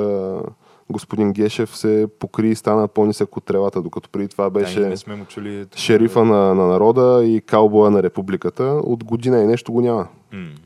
[0.92, 5.16] господин Гешев се покри и стана по-нисък от тревата, докато преди това беше да, сме
[5.16, 5.66] му чули...
[5.76, 8.64] шерифа на, на народа и каубоя на републиката.
[8.64, 10.08] От година и нещо го няма.
[10.34, 10.58] Mm.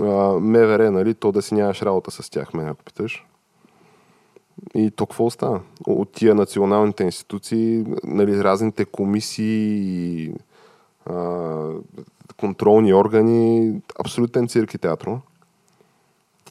[0.00, 3.26] А, МВР, нали, то да си нямаш работа с тях, ме ако питаш.
[4.74, 5.60] И то какво остава?
[5.86, 9.76] От тия националните институции, нали, разните комисии
[10.24, 10.34] и
[12.36, 15.20] контролни органи, абсолютен цирк и театро.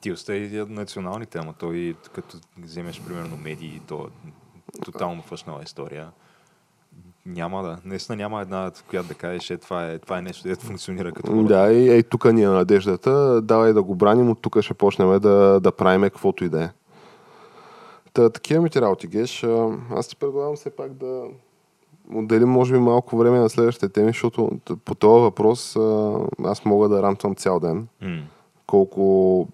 [0.01, 4.31] Ти остави национални тема, той като вземеш примерно медии, то е
[4.85, 6.11] тотално фъшнала история.
[7.25, 7.77] Няма да.
[7.85, 11.31] Наистина няма една, която да кажеш, е, това, е, това е нещо, което функционира като
[11.31, 11.43] хора.
[11.43, 13.41] Да, и ей, тук ни е надеждата.
[13.41, 16.69] Давай да го браним, от тук ще почнем да, да правим каквото и да е.
[18.13, 19.45] Та, такива ми ти работи, Геш.
[19.91, 21.23] Аз ти предлагам все пак да,
[22.13, 24.51] отделим може би малко време на следващите теми, защото
[24.85, 25.77] по този въпрос
[26.43, 27.87] аз мога да рамтвам цял ден.
[28.03, 28.21] Mm.
[28.67, 29.47] Колко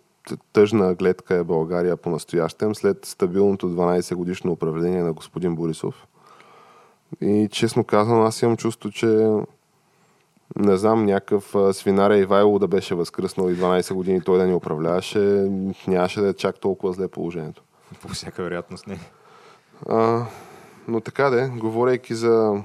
[0.53, 6.07] тъжна гледка е България по-настоящем след стабилното 12 годишно управление на господин Борисов.
[7.21, 9.29] И честно казвам, аз имам чувство, че
[10.55, 15.19] не знам, някакъв свинаря Ивайло да беше възкръснал и 12 години той да ни управляваше,
[15.87, 17.63] нямаше да е чак толкова зле положението.
[18.01, 18.99] По всяка вероятност не.
[19.89, 20.25] А,
[20.87, 22.63] но така де, говорейки за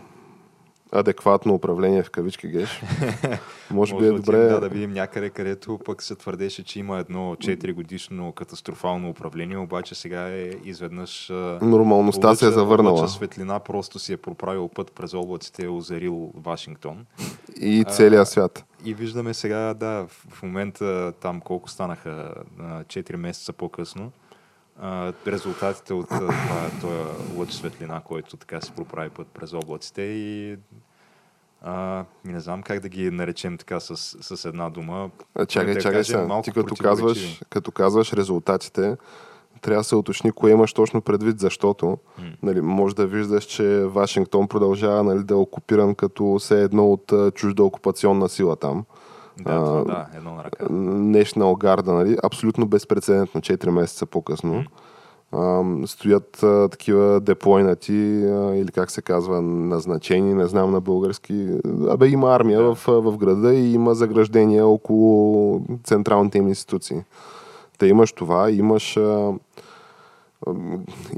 [0.92, 2.82] адекватно управление в кавички геш.
[3.70, 4.38] Може би е добре.
[4.38, 9.58] Да, да видим някъде, където пък се твърдеше, че има едно 4 годишно катастрофално управление,
[9.58, 11.28] обаче сега е изведнъж.
[11.62, 13.00] Нормалността лъча, се е завърнала.
[13.00, 17.06] Лъча светлина просто си е проправил път през облаците, е озарил Вашингтон.
[17.60, 18.64] И целия свят.
[18.84, 24.12] И виждаме сега, да, в момента там колко станаха 4 месеца по-късно
[25.26, 30.56] резултатите от това, този лъч светлина, който така се проправи път през облаците и
[31.62, 33.96] а, не знам как да ги наречем така с,
[34.36, 35.10] с една дума.
[35.34, 36.42] А, чакай, да чакай сега.
[36.42, 38.96] Ти като казваш, като казваш резултатите,
[39.60, 42.36] трябва да се уточни кое имаш точно предвид, защото mm.
[42.42, 47.12] нали, може да виждаш, че Вашингтон продължава нали, да е окупиран като все едно от
[47.34, 48.84] чужда окупационна сила там.
[49.44, 50.64] Да, а, да, едно на ръка.
[50.64, 52.16] National Guard, нали?
[52.22, 54.54] абсолютно безпредседентно, 4 месеца по-късно.
[54.54, 54.66] Mm.
[55.32, 61.48] А, стоят а, такива деплойнати, а, или как се казва, назначени, не знам на български.
[61.88, 62.74] Абе има армия да.
[62.74, 67.02] в, в града и има заграждения около централните им институции.
[67.78, 69.32] Те имаш това, имаш а,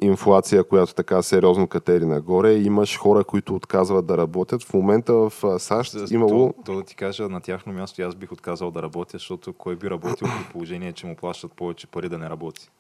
[0.02, 2.54] инфлация, която така сериозно катери нагоре.
[2.54, 4.62] Имаш хора, които отказват да работят.
[4.62, 6.52] В момента в САЩ С- имало...
[6.52, 9.76] То, то да ти кажа, на тяхно място аз бих отказал да работя, защото кой
[9.76, 12.70] би работил при положение, че му плащат повече пари да не работи.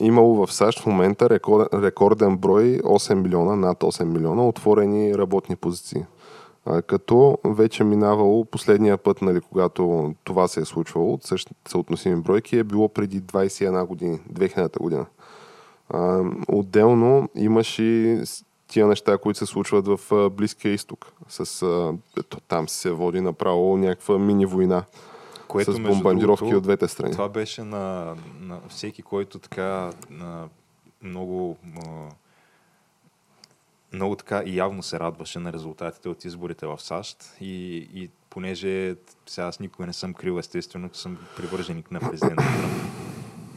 [0.00, 1.30] Имало в САЩ в момента
[1.74, 6.04] рекорден, брой 8 милиона, над 8 милиона отворени работни позиции.
[6.86, 11.30] Като вече минавало последния път, нали, когато това се е случвало, от
[11.68, 15.06] съотносими бройки, е било преди 21 години, 2000 година.
[15.92, 18.22] А, отделно имаш и
[18.68, 21.12] тия неща, които се случват в Близкия изток.
[21.28, 24.84] С, а, ето, там се води направо някаква мини война.
[25.48, 27.12] Което, с бомбардировки другото, от двете страни.
[27.12, 30.48] Това беше на, на всеки, който така на
[31.02, 31.56] много
[33.92, 38.96] много така и явно се радваше на резултатите от изборите в САЩ и, и понеже
[39.26, 42.44] сега аз никога не съм крил, естествено, че съм привърженик на президента.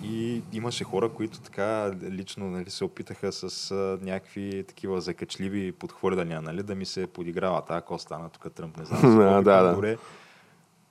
[0.05, 6.41] И имаше хора, които така лично нали, се опитаха с а, някакви такива закачливи подхвърляния,
[6.41, 7.65] нали, да ми се подиграват.
[7.69, 9.17] А, ако стана тук Тръмп, не знам.
[9.17, 9.97] Да, да, да.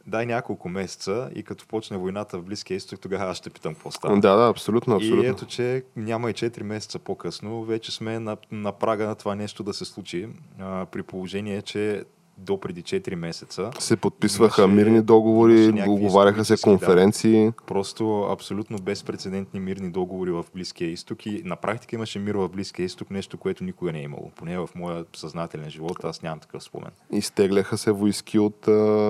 [0.06, 3.90] Дай няколко месеца и като почне войната в Близкия изток, тогава аз ще питам какво
[3.90, 4.20] става.
[4.20, 5.24] Да, да, абсолютно, абсолютно.
[5.24, 9.34] И ето, че няма и 4 месеца по-късно, вече сме на, на прага на това
[9.34, 12.04] нещо да се случи, а, при положение, че
[12.38, 16.76] до преди 4 месеца се подписваха Имаше- мирни договори, някакви оговаряха се исторически, да.
[16.78, 17.52] конференции.
[17.66, 22.84] просто абсолютно безпредседентни мирни договори в Близкия изток и на практика имаше мир в Близкия
[22.86, 24.30] изток, нещо, което никога не е имало.
[24.36, 26.90] Поне в моя съзнателен живот аз нямам такъв спомен.
[27.12, 28.68] Изтегляха се войски от,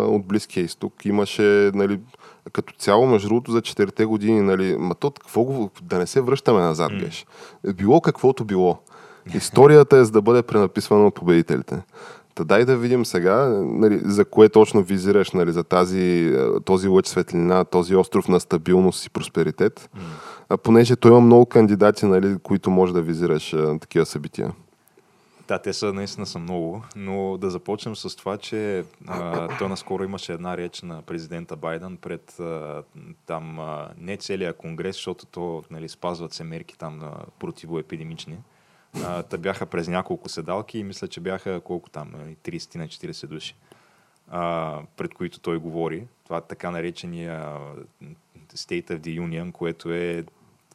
[0.08, 1.04] от Близкия изток.
[1.04, 1.42] Имаше,
[1.74, 2.00] нали,
[2.52, 6.60] като цяло, между другото, за четирите години, нали, ма то, какво да не се връщаме
[6.60, 6.98] назад, М.
[6.98, 7.24] беше.
[7.74, 8.78] Било каквото било.
[9.34, 11.82] Историята е за да бъде пренаписвана от победителите.
[12.34, 16.88] Та дай да видим сега, нали, за кое точно визираш, нали, за тази, а, този
[16.88, 19.90] лъч светлина, този остров на стабилност и просперитет.
[20.48, 24.52] А, понеже той има много кандидати, нали, които може да визираш а, такива събития.
[25.48, 30.04] Да, те са наистина са много, но да започнем с това, че а, той наскоро
[30.04, 32.82] имаше една реч на президента Байден пред а,
[33.26, 38.38] там а, не целия конгрес, защото то нали, спазват се мерки там на противоепидемични.
[39.02, 42.88] А, та бяха през няколко седалки и мисля, че бяха колко там, нали, 30 на
[42.88, 43.54] 40 души,
[44.28, 46.06] а, пред които той говори.
[46.24, 47.58] Това така наречения
[48.54, 50.24] State of the Union, което е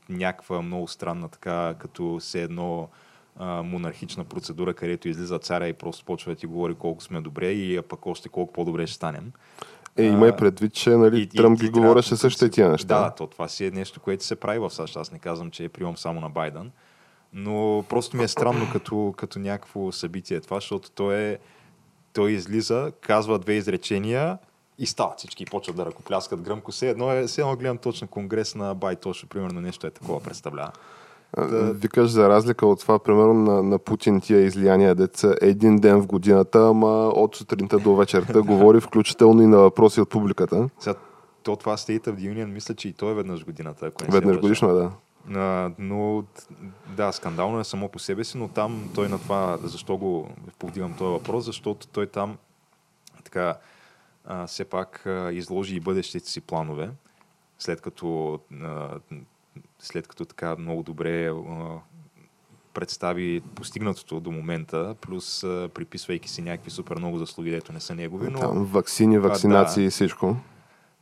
[0.09, 2.89] някаква много странна така, като все едно
[3.37, 7.51] а, монархична процедура, където излиза царя и просто почва да ти говори колко сме добре
[7.51, 9.31] и а пък още колко по-добре ще станем.
[9.97, 13.01] Е, има и предвид, че нали, Тръмп ги говореше същите тия неща.
[13.01, 14.95] Да, то това си е нещо, което се прави в САЩ.
[14.95, 16.71] Аз не казвам, че е прием само на Байден.
[17.33, 21.37] Но просто ми е странно като, като някакво събитие това, защото той, е,
[22.13, 24.37] той излиза, казва две изречения
[24.77, 26.71] и стават всички и почват да ръкопляскат гръмко.
[26.71, 30.19] Все едно, е, все едно гледам точно конгрес на Бай точно, примерно нещо е такова
[30.19, 30.71] представлява.
[31.37, 31.73] Да.
[31.73, 36.07] Викаш за разлика от това, примерно на, на Путин тия излияния деца един ден в
[36.07, 40.69] годината, ама от сутринта до вечерта говори включително и на въпроси от публиката.
[40.79, 40.95] Сега,
[41.43, 44.09] то това State of the Union, мисля, че и то е веднъж годината, ако не
[44.09, 44.91] Веднъж годишно, е, да.
[45.35, 46.23] А, но
[46.87, 50.97] да, скандално е само по себе си, но там той на това, защо го повдигам
[50.97, 52.37] този въпрос, защото той там
[53.23, 53.57] така
[54.25, 56.89] а, все пак а, изложи и бъдещите си планове,
[57.59, 58.99] след като, а,
[59.79, 61.33] след като така много добре а,
[62.73, 67.95] представи постигнатото до момента, плюс а, приписвайки си някакви супер много заслуги, дето не са
[67.95, 68.39] негови, но...
[68.39, 70.35] Там вакцини, вакцинации и всичко.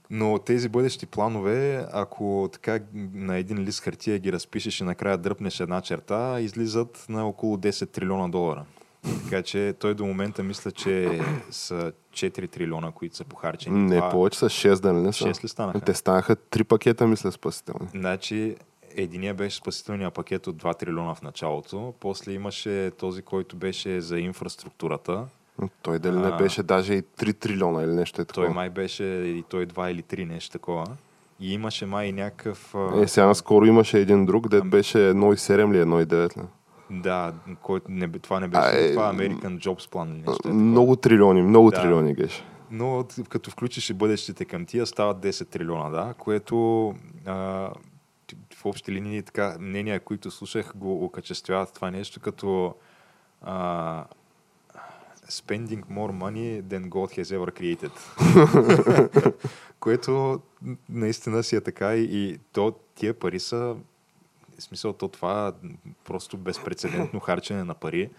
[0.10, 2.80] Но тези бъдещи планове, ако така
[3.14, 7.92] на един лист хартия ги разпишеш и накрая дръпнеш една черта, излизат на около 10
[7.92, 8.66] трилиона долара.
[9.24, 13.80] Така че той до момента мисля, че са 4 трилиона, които са похарчени.
[13.80, 15.24] Не, Това- повече са 6, да не са?
[15.24, 15.82] 6 ли станаха?
[15.82, 17.88] Те станаха три пакета, мисля, спасителни.
[17.92, 18.56] Значи,
[18.96, 24.20] единия беше спасителния пакет от 2 трилиона в началото, после имаше този, който беше за
[24.20, 25.26] инфраструктурата.
[25.82, 26.38] Той дали не А.
[26.38, 28.54] беше даже и 3 трилиона или нещо е Той такова.
[28.56, 30.86] май беше и той 2 или 3 нещо такова.
[31.40, 32.76] И имаше май някакъв...
[32.96, 36.42] Е, сега наскоро имаше един друг, Ам- беше 1,7 ли 1,9 ли?
[36.92, 38.62] Да, който не, това не беше.
[38.68, 40.50] А, това American Jobs Plan или нещо.
[40.50, 40.52] е.
[40.52, 41.82] Много трилиони, много Да.
[41.82, 42.44] трилиони геш.
[42.72, 46.88] Но като включиш и бъдещите към тия, стават 10 трилиона, да, което
[47.26, 47.34] а,
[48.54, 52.76] в общи линии така мнения, които слушах, го окачествяват това нещо като
[53.42, 54.06] а,
[55.30, 57.92] spending more money than God has ever created.
[59.80, 60.42] което
[60.90, 63.76] наистина си е така и, то, тия пари са
[64.60, 65.54] в смисъл, то това
[66.06, 68.10] просто безпредседентно харчене на пари.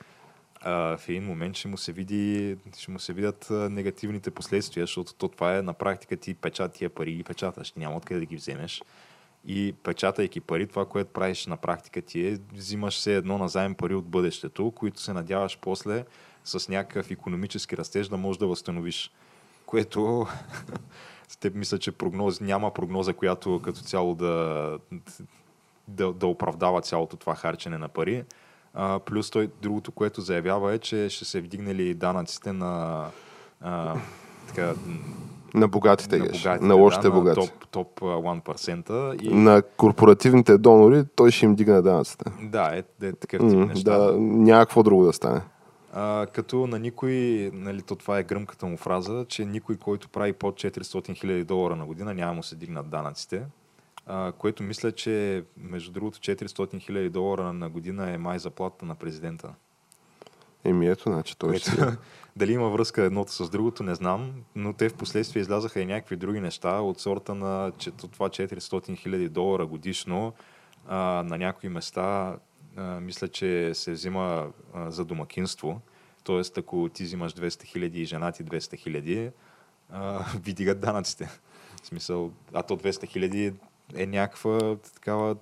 [0.60, 5.14] А, в един момент ще му се, види, ще му се видят негативните последствия, защото
[5.14, 7.72] то това е на практика ти печат тия пари и печаташ.
[7.72, 8.82] Няма откъде да ги вземеш.
[9.46, 13.94] И печатайки пари, това, което правиш на практика ти е, взимаш се едно назаем пари
[13.94, 16.04] от бъдещето, които се надяваш после
[16.48, 19.12] с някакъв економически растеж да можеш да възстановиш.
[19.66, 20.26] Което
[21.40, 24.78] те мисля, че прогноз, няма прогноза, която като цяло да,
[25.88, 28.24] да, да оправдава цялото това харчене на пари.
[28.74, 33.04] А, плюс той другото, което заявява е, че ще се вдигнали данъците на
[33.60, 33.96] а,
[34.48, 34.74] така,
[35.54, 37.40] на богатите, на, богатите, на лошите да, богати.
[37.40, 39.22] На топ, топ а, 1%.
[39.22, 42.24] И, На корпоративните донори той ще им дигне данъците.
[42.42, 43.98] да, е, е такъв тип неща.
[43.98, 45.40] Да, няма какво друго да стане.
[45.92, 47.12] А, като на никой,
[47.54, 51.76] нали, то това е гръмката му фраза, че никой, който прави под 400 хиляди долара
[51.76, 53.46] на година, няма му се дигнат данъците.
[54.06, 58.94] А, което мисля, че между другото 400 хиляди долара на година е май заплата на
[58.94, 59.54] президента.
[60.64, 61.70] Еми ето, значи той ще...
[62.36, 66.16] Дали има връзка едното с другото, не знам, но те в последствие излязаха и някакви
[66.16, 70.32] други неща от сорта на че това 400 хиляди долара годишно
[70.88, 72.36] а, на някои места
[72.78, 75.80] а, мисля, че се взима а, за домакинство.
[76.24, 79.30] Тоест, ако ти взимаш 200 хиляди и жена ти 200 хиляди,
[80.44, 81.28] ви дигат данъците.
[81.82, 83.52] В смисъл, а то 200 хиляди
[83.94, 85.36] е някаква такава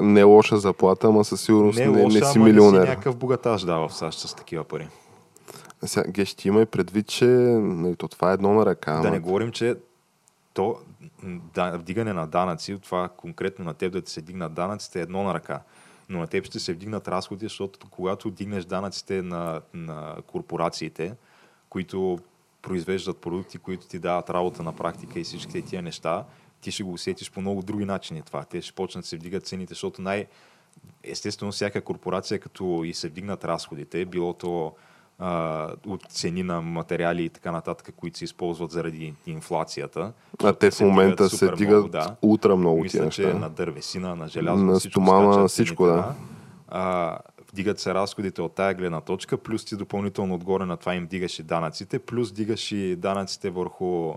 [0.00, 2.38] Не лоша заплата, ама със сигурност не, не, е не, лоша, си ама не си
[2.38, 2.88] милионер.
[2.88, 4.88] някакъв богатаж да в САЩ с такива пари.
[5.84, 8.92] Сега, Геш, ти има и предвид, че нали, то това е едно на ръка.
[8.92, 9.76] Да ама не говорим, че
[10.54, 10.76] то
[11.54, 15.22] да, вдигане на данъци, това конкретно на теб да ти се дигнат данъците е едно
[15.22, 15.60] на ръка.
[16.12, 21.14] Но на теб ще се вдигнат разходи, защото когато дигнеш данъците на, на корпорациите,
[21.68, 22.18] които
[22.62, 26.24] произвеждат продукти, които ти дават работа на практика и всичките тия неща,
[26.60, 28.44] ти ще го усетиш по много други начини това.
[28.44, 30.26] Те ще почнат да се вдигат цените, защото най-
[31.04, 34.74] естествено всяка корпорация, като и се вдигнат разходите, било то
[35.24, 40.12] а, от цени на материали и така нататък, които се използват заради инфлацията.
[40.44, 42.16] А те в се момента супер се много, дигат да.
[42.22, 43.38] ултра много тия Мисля, че неща.
[43.38, 46.14] на дървесина, на желязо, На всичко стомана, всичко, цените, да.
[46.68, 47.18] А,
[47.52, 51.38] вдигат се разходите от тая гледна точка, плюс ти допълнително отгоре на това им дигаш
[51.38, 54.14] и данъците, плюс дигаш и данъците върху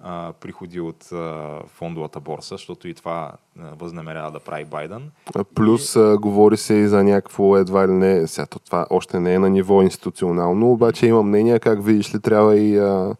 [0.00, 5.10] а, приходи от а, фондовата борса, защото и това а, възнамерява да прави Байден.
[5.54, 9.34] Плюс а, говори се и за някакво едва ли не, сега то това още не
[9.34, 13.14] е на ниво институционално, обаче има мнение как видиш ли трябва и а,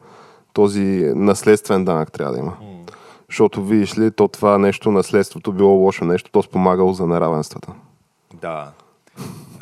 [0.53, 2.57] този наследствен данък трябва да има.
[3.29, 7.73] Защото видиш ли, то това нещо, наследството било лошо нещо, то спомагало за неравенствата.
[8.35, 8.73] Да.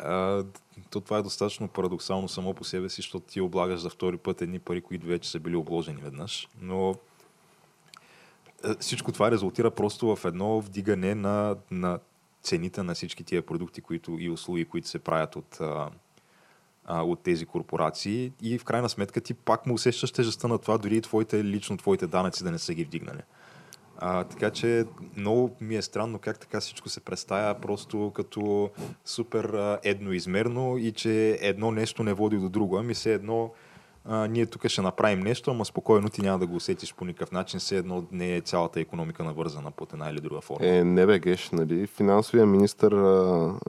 [0.03, 0.43] А,
[0.89, 4.41] то това е достатъчно парадоксално само по себе си, защото ти облагаш за втори път
[4.41, 6.47] едни пари, които вече са били обложени веднъж.
[6.61, 6.95] Но
[8.79, 11.99] всичко това резултира просто в едно вдигане на, на
[12.43, 15.89] цените на всички тия продукти които, и услуги, които се правят от, а,
[17.03, 18.31] от тези корпорации.
[18.41, 21.77] И в крайна сметка ти пак му усещаш тежестта на това, дори и твоите, лично
[21.77, 23.21] твоите данъци да не са ги вдигнали.
[23.99, 24.85] А, така че
[25.15, 28.69] много ми е странно как така всичко се представя просто като
[29.05, 32.77] супер а, едноизмерно и че едно нещо не води до друго.
[32.77, 33.51] Ами се едно
[34.07, 37.31] а, ние тук ще направим нещо, ама спокойно ти няма да го усетиш по никакъв
[37.31, 40.59] начин, все едно не е цялата економика навързана под една или друга форма.
[40.61, 41.87] Е, не бе, геш, нали?
[41.87, 42.89] Финансовия министр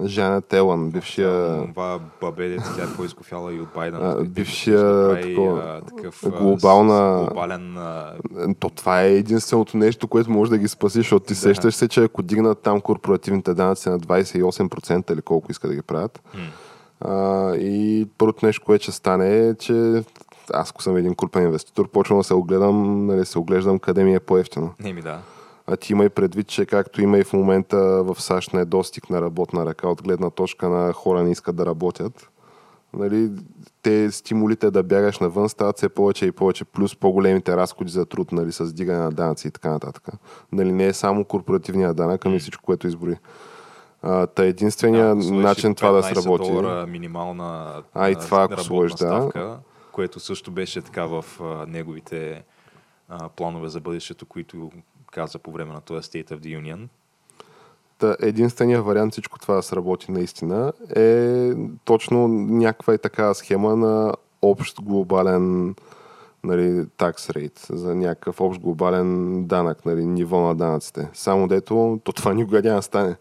[0.04, 4.00] Жана Телан, бившия Това бабе, дето тя е по-изкофяла и от Байден.
[4.02, 4.80] А, бившия
[5.10, 7.76] прави, такова, такъв глобална- глобален
[8.54, 11.38] То това е единственото нещо, което може да ги спаси, защото ти Да.
[11.38, 15.82] сещаш се, че ако дигнат там корпоративните данъци на 28% или колко иска да ги
[15.82, 16.22] правят,
[17.00, 17.14] а,
[17.54, 20.02] и първото нещо, което ще стане е, че
[20.54, 24.14] аз ако съм един крупен инвеститор, почвам да се огледам, нали, се оглеждам къде ми
[24.14, 24.74] е по-ефтино.
[24.80, 25.18] не ми да.
[25.66, 29.22] А ти има и предвид, че както има и в момента в САЩ недостиг на
[29.22, 32.30] работна ръка от гледна точка на хора не искат да работят.
[32.92, 33.30] Нали,
[33.82, 38.32] те стимулите да бягаш навън стават все повече и повече, плюс по-големите разходи за труд,
[38.32, 40.08] нали, с дигане на данъци и така нататък.
[40.52, 43.16] Нали, не е само корпоративния данък, ами всичко, което избори.
[44.02, 46.50] А, та единствения сложиш начин това да 15 сработи.
[46.50, 49.30] долара минимална А, и това, ако сложиш, да.
[49.98, 52.44] Което също беше така в а, неговите
[53.08, 54.70] а, планове за бъдещето, които
[55.12, 56.88] каза по време на този State of the Union.
[57.98, 61.52] Та, единственият вариант всичко това да сработи наистина е
[61.84, 65.74] точно някаква и такава схема на общ глобален
[66.44, 71.08] нали, такс рейт, за някакъв общ глобален данък, нали, ниво на данъците.
[71.12, 73.16] Само дето, то това никога няма да стане.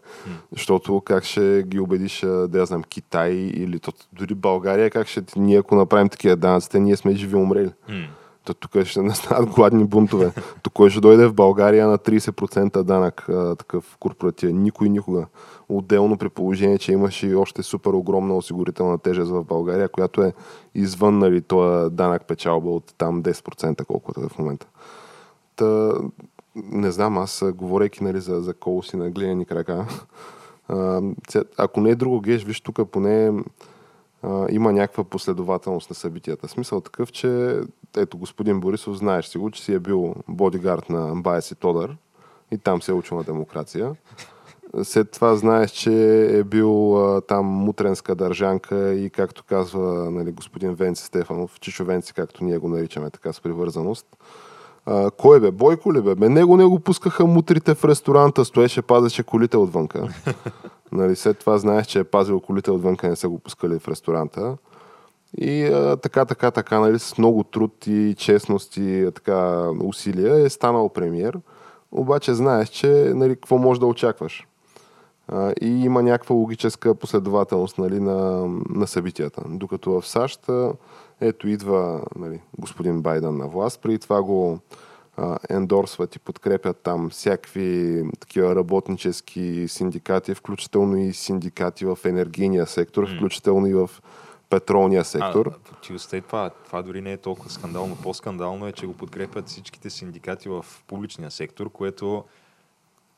[0.52, 5.22] Защото как ще ги убедиш, да я знам, Китай или то, дори България, как ще
[5.36, 7.72] ние ако направим такива данъците, ние сме живи умрели.
[7.88, 7.94] М.
[8.44, 10.32] Та тук ще настанат гладни бунтове.
[10.62, 14.62] Тук ще дойде в България на 30% данък, а, такъв корпоративен?
[14.62, 15.26] Никой никога.
[15.68, 20.32] Отделно при положение, че имаше още супер огромна осигурителна тежест в България, която е
[20.74, 24.66] извън нали, този данък печалба от там 10%, колкото е в момента.
[25.56, 25.92] Та,
[26.54, 29.86] не знам, аз говорейки нали, за, за колоси на глинени крака,
[31.56, 33.32] ако не е друго геш, виж тук поне
[34.50, 36.48] има някаква последователност на събитията.
[36.48, 37.60] Смисъл такъв, че
[37.96, 41.96] ето господин Борисов, знаеш си го, че си е бил бодигард на Байес и Тодър
[42.50, 43.94] и там се е учил на демокрация.
[44.82, 50.74] След това знаеш, че е бил а, там мутренска държанка и както казва нали, господин
[50.74, 54.06] Венци Стефанов, Чичо Венци, както ние го наричаме така с привързаност.
[54.86, 55.50] А, кой бе?
[55.50, 56.14] Бойко ли бе?
[56.14, 60.08] Бе, него не го пускаха мутрите в ресторанта, стоеше, пазеше колите отвънка.
[60.92, 64.56] нали, след това знаеш, че е пазил колите отвънка, не са го пускали в ресторанта.
[65.38, 70.44] И а, така, така, така, нали, с много труд и честност и а, така усилия
[70.44, 71.38] е станал премиер.
[71.92, 74.46] Обаче знаеш, че нали, какво можеш да очакваш.
[75.60, 79.42] И има някаква логическа последователност нали, на, на събитията.
[79.48, 80.46] Докато в САЩ,
[81.20, 84.58] ето идва нали, господин Байден на власт, преди това го
[85.16, 93.16] а, ендорсват и подкрепят там всякакви такива работнически синдикати, включително и синдикати в енергийния сектор,
[93.16, 93.90] включително и в
[94.50, 95.46] петролния сектор.
[95.46, 96.50] А, ти остави това.
[96.66, 97.96] Това дори не е толкова скандално.
[98.02, 102.24] По-скандално е, че го подкрепят всичките синдикати в публичния сектор, което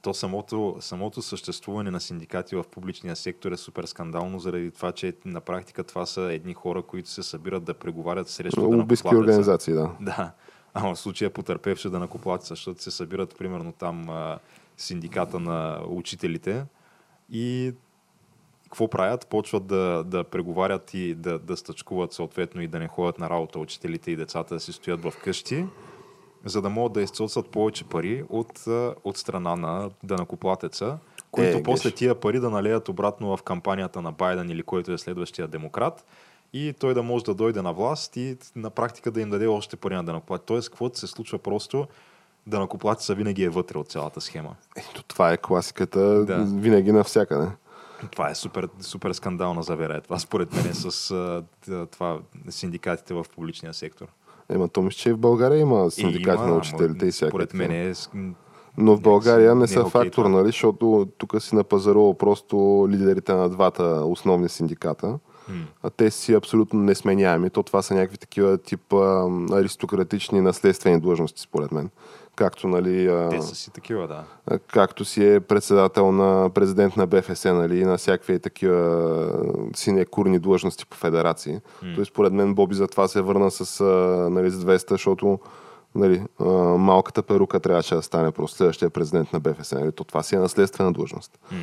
[0.02, 5.14] то самото, самото съществуване на синдикати в публичния сектор е супер скандално, заради това, че
[5.24, 9.18] на практика това са едни хора, които се събират да преговарят срещу Лобистки данъкоплатеца.
[9.18, 9.90] организации, да.
[10.00, 10.32] Да.
[10.74, 14.38] А в случая потърпевши да накоплатеца, защото се събират примерно там а,
[14.76, 16.64] синдиката на учителите
[17.30, 17.74] и
[18.64, 19.26] какво правят?
[19.26, 23.58] Почват да, да преговарят и да, да стъчкуват съответно и да не ходят на работа
[23.58, 25.66] учителите и децата да си стоят в къщи,
[26.44, 28.66] за да могат да изцоцат повече пари от,
[29.04, 30.98] от страна на данакоплатеца,
[31.30, 31.98] които Е, после геш.
[31.98, 36.04] тия пари да налеят обратно в кампанията на Байден или който е следващия демократ
[36.52, 39.76] и той да може да дойде на власт и на практика да им даде още
[39.76, 40.46] пари на данакоплатеца.
[40.46, 41.86] Тоест, каквото се случва просто,
[42.46, 44.56] данакоплатеца винаги е вътре от цялата схема.
[44.76, 46.44] Ето, това е класиката Да.
[46.44, 47.46] винаги навсякъде.
[48.10, 49.96] Това е супер, супер скандална завера.
[49.96, 51.14] Е това според мен е с
[51.90, 52.18] това,
[52.48, 54.06] синдикатите в публичния сектор.
[54.50, 57.30] Ема, то мисля, че и в България има синдикати на учителите и всякакви.
[57.30, 57.92] Според мен е...
[58.78, 60.28] Но в България не не са е окей фактор, това.
[60.28, 65.06] нали, защото тук си напазарувал просто лидерите на двата основни синдиката.
[65.06, 65.18] м,
[65.82, 67.50] А те си абсолютно несменяеми.
[67.50, 71.90] То това са някакви такива тип а, аристократични наследствени длъжности, според мен.
[72.40, 74.24] Както, нали, Те са си такива, да.
[74.66, 79.32] както си е председател на президент на БФС, нали, на всякакви такива
[79.76, 81.52] синекурни длъжности по федерации.
[81.52, 81.94] М.
[81.94, 83.84] Той според мен Боби затова се върна с,
[84.30, 85.38] нали, с 200, защото
[85.94, 86.22] нали,
[86.78, 89.72] малката перука трябваше да стане просто следващия президент на БФС.
[89.72, 89.92] Нали.
[89.92, 91.38] То това си е наследствена длъжност.
[91.52, 91.58] М.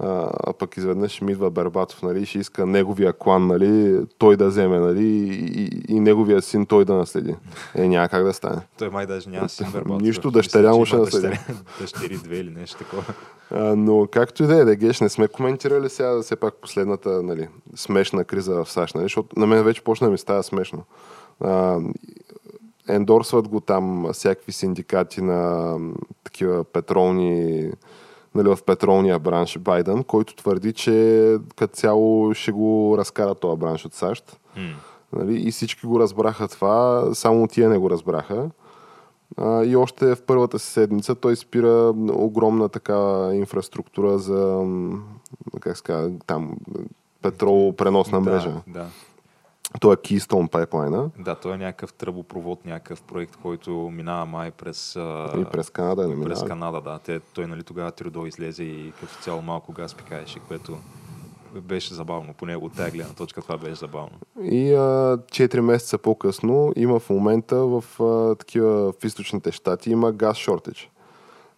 [0.00, 4.48] А, а пък изведнъж ми идва Бербатов, нали, ще иска неговия клан, нали, той да
[4.48, 7.34] вземе, нали, и, и, и неговия син той да наследи.
[7.74, 8.60] Е, няма как да стане.
[8.78, 10.02] Той май даже няма син Бербатов.
[10.02, 11.38] Нищо, дъщеря му ще наследи.
[11.80, 13.04] Дъщери две или нещо такова.
[13.50, 17.22] А, но както и да е, да геш, не сме коментирали сега все пак последната
[17.22, 20.84] нали, смешна криза в САЩ, нали, защото на мен вече почна да ми става смешно.
[21.40, 21.80] А,
[22.88, 25.74] ендорсват го там всякакви синдикати на
[26.24, 27.70] такива петролни
[28.34, 33.84] нали, в петролния бранш Байден, който твърди, че като цяло ще го разкара този бранш
[33.84, 34.40] от САЩ.
[34.56, 34.62] М.
[35.12, 35.48] Нали?
[35.48, 38.50] И всички го разбраха това, само тия не го разбраха.
[39.36, 44.64] А, и още в първата си седмица той спира огромна така инфраструктура за,
[45.60, 46.56] как казва, там,
[47.22, 48.50] петрол преносна мрежа.
[48.66, 48.86] Да, да.
[49.80, 54.96] Той е Keystone Pipeline Да, той е някакъв тръбопровод, някакъв проект, който минава май през,
[55.38, 56.46] и през Канада не през минава.
[56.46, 56.80] Канада.
[56.80, 56.98] Да.
[56.98, 60.78] Те, той нали, тогава Трюдо излезе и като цяло малко газ пикаеше, което
[61.54, 62.34] беше забавно.
[62.34, 64.18] Поне от тази гледна точка това беше забавно.
[64.42, 64.78] И а,
[65.18, 70.90] 4 месеца по-късно има в момента в а, такива в източните щати има газ шортич.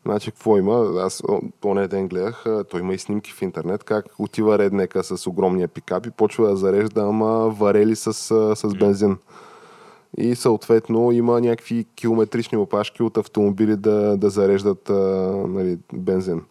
[0.07, 1.01] Значи, какво има?
[1.01, 1.22] Аз
[1.61, 6.07] поне ден гледах, той има и снимки в интернет, как отива реднека с огромния пикап
[6.07, 8.12] и почва да зарежда, ама варели с,
[8.57, 9.18] с бензин.
[10.16, 14.94] И съответно има някакви километрични опашки от автомобили да, да зареждат а,
[15.48, 16.42] нали, бензин.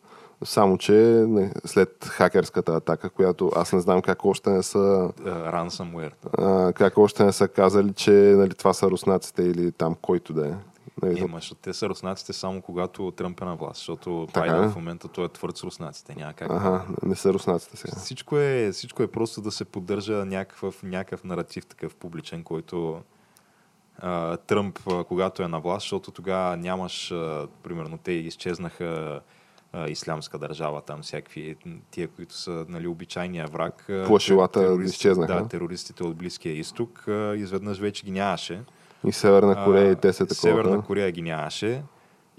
[0.44, 0.94] Само, че
[1.28, 6.12] не, след хакерската атака, която аз не знам как още не са ransomware.
[6.38, 10.48] а, как още не са казали, че нали, това са руснаците или там който да
[10.48, 10.54] е.
[11.04, 14.64] Нали, Има, защото те са руснаците само когато Тръмп е на власт, защото Така Байден
[14.64, 14.68] е.
[14.68, 16.16] в момента той е твърд с руснаците.
[16.16, 16.52] Няма как.
[16.52, 17.98] Ага, не са руснаците сега.
[17.98, 23.02] Всичко е, всичко е просто да се поддържа някакъв, някакъв наратив такъв публичен, който
[23.98, 29.22] а, Тръмп, а, когато е на власт, защото тогава нямаш, а, примерно, те изчезнаха
[29.88, 31.56] ислямска държава, там всякакви
[31.92, 33.86] тия, които са нали, обичайния враг.
[34.06, 35.34] Плашилата изчезнаха.
[35.34, 38.62] Да, терористите от Близкия изток, изведнъж вече ги нямаше.
[39.06, 40.42] И Северна Корея и те са А, такова.
[40.42, 40.82] Северна да.
[40.82, 41.84] Корея ги нямаше.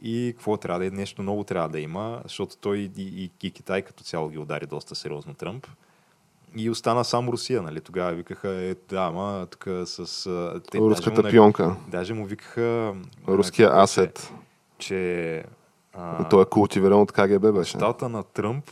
[0.03, 0.91] И какво трябва да е?
[0.91, 4.67] Нещо ново трябва да има, защото той и, и, и Китай като цяло ги удари
[4.67, 5.67] доста сериозно Тръмп.
[6.57, 7.81] И остана само Русия, нали?
[7.81, 10.27] Тогава викаха, е, да, ама тук с...
[10.27, 11.77] а, Те, Руската даже му, пионка.
[11.89, 12.95] Даже му викаха...
[13.29, 14.13] Руския а, асет.
[14.13, 14.29] беше?
[14.79, 15.45] Че...
[15.93, 17.71] А, Той е култивиран от КГБ беше.
[17.71, 18.71] Щата на Тръмп,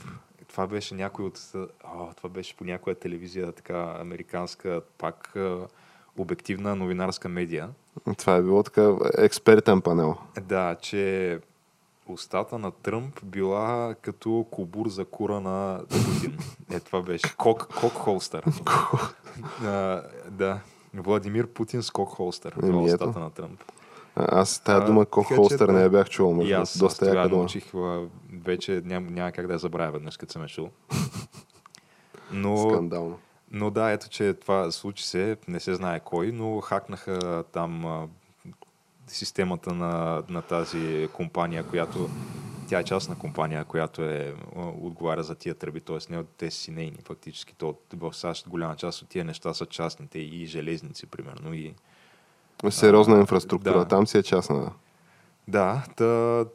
[0.48, 1.52] това беше някой от...
[1.84, 5.58] О, това беше по някоя телевизия, така, американска, пак а,
[6.18, 7.68] обективна новинарска медия.
[8.18, 10.16] Това е било така експертен панел.
[10.40, 11.38] Да, че
[12.06, 16.38] устата на Тръмп била като кобур за кура на Путин.
[16.72, 17.36] Е, това беше.
[17.36, 18.44] Кок, кок холстър.
[19.64, 20.60] а, да.
[20.94, 22.52] Владимир Путин с кок холстър.
[22.52, 22.94] Това е Еми, ето.
[22.94, 23.62] устата на Тръмп.
[24.16, 26.34] А, Аз тази дума кок холстър не я бях чувал.
[26.34, 27.40] Между аз, аз доста тогава яка дума.
[27.40, 27.64] научих,
[28.44, 30.68] вече няма, няма как да я забравя веднъж, като съм я чул.
[32.32, 33.18] Но, Скандално.
[33.50, 38.08] Но да, ето, че това случи се, не се знае кой, но хакнаха там а,
[39.06, 42.10] системата на, на тази компания, която
[42.68, 45.96] тя е частна компания, която е, отговаря за тия тръби, т.е.
[46.10, 47.54] не от те си нейни фактически.
[47.54, 51.54] То, в САЩ голяма част от тия неща са частните и железници, примерно.
[51.54, 51.74] И,
[52.70, 53.78] Сериозна А, инфраструктура.
[53.78, 53.84] да.
[53.84, 54.72] Там си е частна.
[55.48, 55.82] да.
[55.96, 56.46] Да,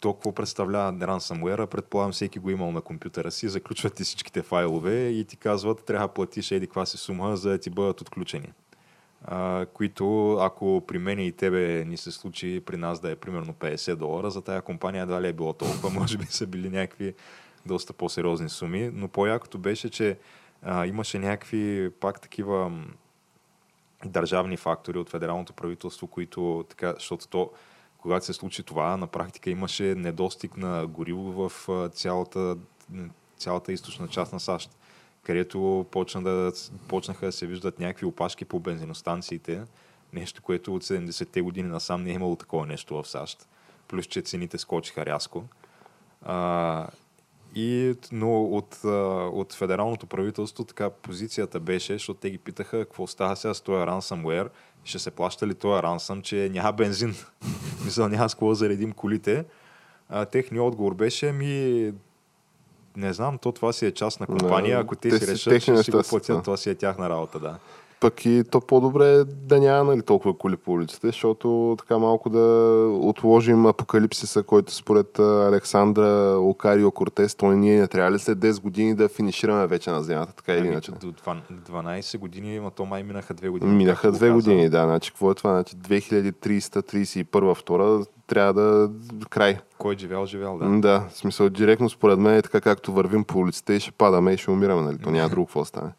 [0.00, 5.08] то какво представлява ransomware, предполагам всеки го имал на компютъра си, заключват ти всичките файлове
[5.08, 8.52] и ти казват, трябва да платиш еди каква сума, за да ти бъдат отключени.
[9.24, 13.52] А, които, ако при мен и тебе ни се случи при нас да е примерно
[13.52, 17.14] 50 долара, за тая компания едва ли е било толкова, може би са били някакви
[17.66, 20.18] доста по-сериозни суми, но по-якото беше, че
[20.62, 22.72] а, имаше някакви пак такива
[24.04, 27.50] държавни фактори от федералното правителство, които така, защото то,
[28.02, 32.56] когато се случи това, на практика имаше недостиг на гориво в цялата,
[33.38, 34.70] цялата източна част на САЩ,
[35.22, 36.52] където почна да,
[36.88, 39.62] почнаха да се виждат някакви опашки по бензиностанциите,
[40.12, 43.48] нещо, което от 70-те години насам не е имало такова нещо в САЩ,
[43.88, 45.44] плюс че цените скочиха рязко.
[46.22, 46.86] А,
[47.54, 48.84] и, но от,
[49.32, 53.76] от федералното правителство така позицията беше, защото те ги питаха какво става сега с този
[53.76, 54.48] ransomware,
[54.84, 57.14] ще се плаща ли този рансъм, че няма бензин.
[57.84, 59.44] Мисля, няма с да заредим колите.
[60.08, 61.92] А, техният отговор беше ми
[62.96, 65.62] не знам, то това си е частна компания, Да, ако те, те си си решат,
[65.62, 67.58] ще си го платят, това си е тяхна работа, да.
[68.00, 72.30] Пък и то по-добре е да няма нали, толкова коли по улиците, защото така малко
[72.30, 72.40] да
[73.00, 78.94] отложим апокалипсиса, който според Александра Окарио Кортес, то ние не трябва ли след 10 години
[78.94, 80.92] да финишираме вече на Земята, така или Ами, иначе.
[80.92, 83.72] До дван- 12 години, ма то май минаха две години.
[83.72, 84.34] Минаха както го две каза.
[84.34, 84.84] години, да.
[84.84, 85.50] Значи, какво е това?
[85.50, 88.90] Значи 2331 втора трябва да
[89.30, 89.58] край.
[89.78, 90.80] Кой е живял, живял, да.
[90.80, 91.08] Да.
[91.10, 94.36] в смисъл директно според мен е така както вървим по улиците и ще падаме и
[94.36, 94.98] ще умираме, нали?
[94.98, 95.90] То няма друго какво стане.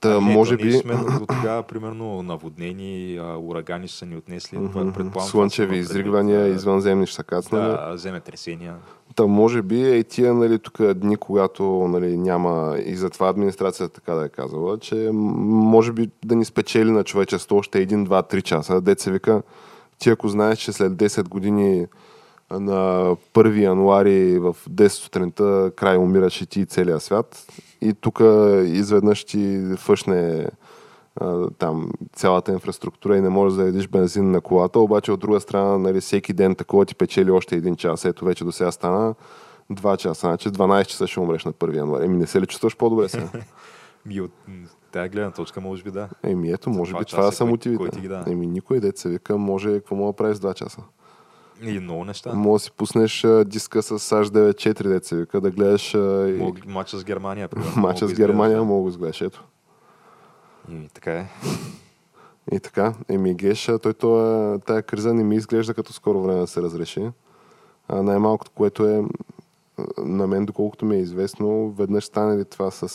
[0.00, 0.68] Та, Ами, може то би...
[0.68, 4.58] Ние сме до тогава, примерно, наводнени, а, урагани са ни отнесли.
[4.58, 7.62] Предполагам, това Слънчеви има изригвания, предвид, а, извънземни ще са кацнали.
[7.62, 8.74] Да, земетресения.
[9.14, 14.14] Та може би е тия нали, тук дни, когато нали, няма и затова администрацията така
[14.14, 18.42] да е казала, че може би да ни спечели на човечество още 1, 2, 3
[18.42, 18.80] часа.
[18.80, 19.42] Дет се вика,
[19.98, 21.86] ти ако знаеш, че след 10 години
[22.50, 27.46] на 1 януари в 10 сутринта край умираш и ти и целия свят
[27.80, 28.20] и тук
[28.64, 30.48] изведнъж ти фъшне
[31.16, 35.40] а, там цялата инфраструктура и не можеш да ядиш бензин на колата, обаче от друга
[35.40, 38.04] страна нали, всеки ден такова ти печели още един час.
[38.04, 39.14] Ето вече до сега стана
[39.72, 42.04] 2 часа, значи 12 часа ще умреш на 1 януари.
[42.04, 43.28] Еми не се ли чувстваш по-добре сега?
[44.10, 44.32] И от
[44.92, 46.08] тая гледна точка, може би да.
[46.22, 48.22] Еми ето, може би това са мотивите.
[48.26, 50.82] Еми никой дет се вика, може какво мога да правиш с 2 часа.
[51.62, 52.32] И много неща.
[52.34, 56.32] Може да си пуснеш а, диска с H94 дет се вика, да гледаш а, и...
[56.32, 57.48] Мог, мача с Германия.
[57.76, 59.20] мога с Германия, мога го изгледаш.
[59.20, 59.44] Ето.
[60.70, 61.26] И така е.
[62.52, 66.46] И така, еми Геш, той това, тая криза не ми изглежда като скоро време да
[66.46, 67.10] се разреши.
[67.88, 69.02] А най-малкото, което е
[69.98, 72.88] на мен, доколкото ми е известно, веднъж стане ли това с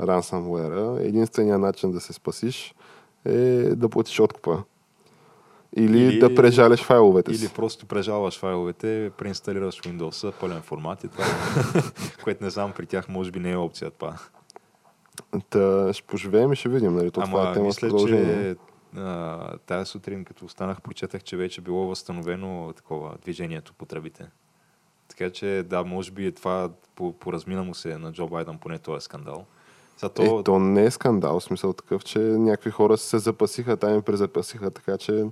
[0.00, 2.74] ransomware, единственият начин да се спасиш
[3.24, 4.62] е да платиш откупа.
[5.76, 7.52] Или, Или- да прежаляш файловете Или си.
[7.54, 11.24] просто прежалваш файловете, преинсталираш Windows, пълен формат и това,
[12.24, 14.18] което не знам, при тях може би не е опция това.
[15.50, 16.94] Та, ще поживеем и ще видим.
[16.94, 17.10] Нали?
[17.10, 18.56] То това е Ама тема мисля, че
[18.96, 24.26] а, тая сутрин, като останах, прочетах, че вече било възстановено такова движението по тръбите.
[25.08, 28.58] Така че, да, може би е това по, по размина му се на Джо Байден,
[28.58, 29.44] поне този е скандал.
[29.98, 33.76] За то, Е, то не е скандал, в смисъл такъв, че някакви хора се запасиха,
[33.76, 35.24] там им презапасиха, така че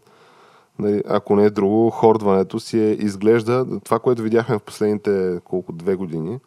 [1.08, 5.94] ако не е друго, хордването си е, изглежда, това, което видяхме в последните колко две
[5.94, 6.38] години,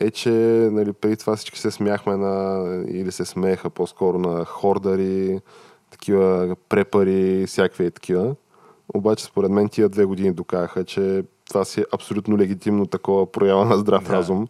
[0.00, 0.30] е, че
[0.72, 5.40] нали, преди това всички се смяхме на, или се смееха по-скоро на хордари,
[5.90, 8.34] такива препари, всякакви и такива.
[8.94, 13.64] Обаче, според мен, тия две години доказаха, че това си е абсолютно легитимно такова проява
[13.64, 14.12] на здрав Да.
[14.12, 14.48] разум.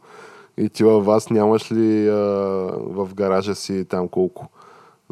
[0.57, 2.15] И ти във вас нямаш ли а,
[2.77, 4.49] в гаража си там колко?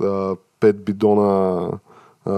[0.03, 1.79] А, пет бидона а,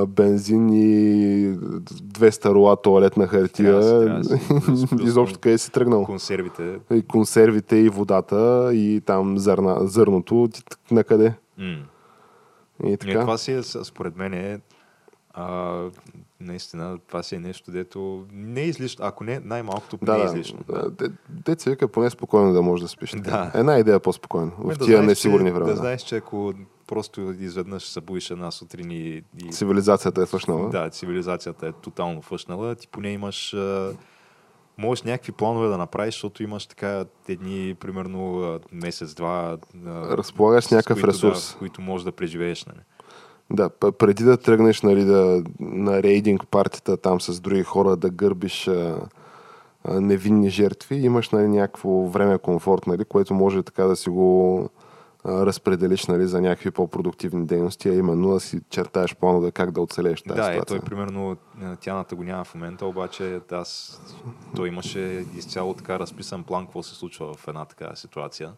[0.08, 3.80] бензин и 200 рола туалетна хартия.
[3.80, 6.04] Трябва си, трябва Изобщо къде си тръгнал?
[6.04, 6.78] Консервите.
[6.92, 10.48] И консервите, и водата, и там зърна, зърното.
[10.52, 10.62] Ти
[10.94, 11.34] на къде?
[11.58, 11.78] И
[12.82, 13.20] Не, така.
[13.20, 14.60] това си е, според мен е,
[15.34, 15.80] а,
[16.40, 19.04] наистина, това си е нещо, дето не е излишно.
[19.04, 20.58] Ако не, най-малкото Да, не е излишно.
[20.68, 20.90] да.
[20.90, 23.10] Де, деца вика поне спокойно да можеш да спиш.
[23.10, 23.50] Да.
[23.54, 24.52] Една идея по-спокойно.
[24.64, 25.70] Ме, В да тия знаеш, несигурни времена.
[25.70, 26.52] Да знаеш, че ако
[26.90, 30.68] просто изведнъж се събудиш една сутрин и, и Цивилизацията е фъшнала.
[30.68, 33.92] да, цивилизацията е тотално фъшнала, ти поне имаш а,
[34.78, 39.58] можеш някакви планове да направиш, защото имаш така едни, примерно месец-два.
[39.86, 41.52] Разполагаш с някакъв които, ресурс.
[41.52, 42.66] Да, които можеш да преживееш.
[42.66, 42.80] Нали?
[43.50, 48.68] Да, преди да тръгнеш нали, да, на рейдинг партията там с други хора да гърбиш
[48.68, 48.98] а,
[49.84, 54.68] а, невинни жертви, имаш нали, някакво време комфорт, нали, което може така да си го
[55.24, 59.80] а, разпределиш нали, за някакви по-продуктивни дейности, а именно да си чертаеш планове как да
[59.80, 60.80] оцелееш тази Да, е, ситуация.
[60.80, 64.00] той примерно а, Тяната го няма в момента, обаче аз,
[64.56, 68.52] той имаше изцяло така разписан план, какво се случва в една такава ситуация.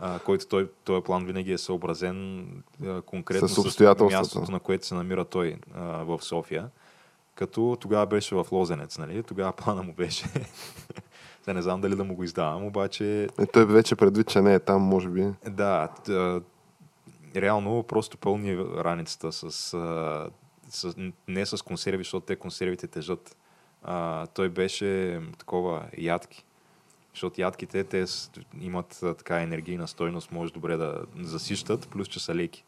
[0.00, 2.46] А, който той, този план винаги е съобразен
[2.86, 3.80] а, конкретно С с,
[4.10, 6.68] мястото, на което се намира той а, в София.
[7.34, 9.22] Като тогава беше в Лозенец, нали?
[9.22, 10.26] Тогава плана му беше.
[11.42, 14.54] Сега не знам дали да му го издавам, обаче Е, той вече предвид, че не
[14.54, 15.28] е там, може би.
[15.48, 15.88] да,
[17.36, 19.50] реално просто пълни раницата с,
[20.68, 20.94] с
[21.28, 23.36] не с консерви, защото те консервите тежат.
[23.82, 26.44] А, той беше такова ядки.
[27.14, 28.04] Защото ядките, те
[28.60, 32.64] имат така енергийна стойност, може добре да засищат, плюс че са леки.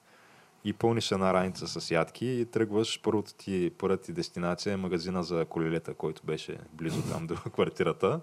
[0.64, 5.23] И пълниш една раница с ядки и тръгваш, първото ти, първата ти дестинация е магазина
[5.23, 8.20] за колелета, който беше близо там до квартирата.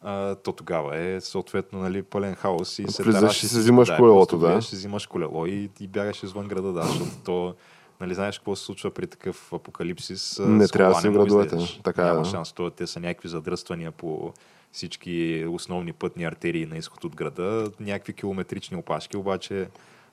[0.00, 4.28] А, то тогава е съответно нали, пълен хаос и се Влизаш и си взимаш колелото,
[4.28, 4.54] просто да.
[4.54, 7.54] влизаш и взимаш колело и, и бягаш извън града, да, защото то
[8.00, 10.38] Нали, знаеш какво се случва при такъв апокалипсис?
[10.38, 11.56] Не трябва да си градовете.
[11.84, 12.24] Така е, Няма да.
[12.24, 12.52] шанс.
[12.52, 14.32] То, те са някакви задръствания по
[14.72, 19.68] всички основни пътни артерии на изход от града, някакви километрични опашки, обаче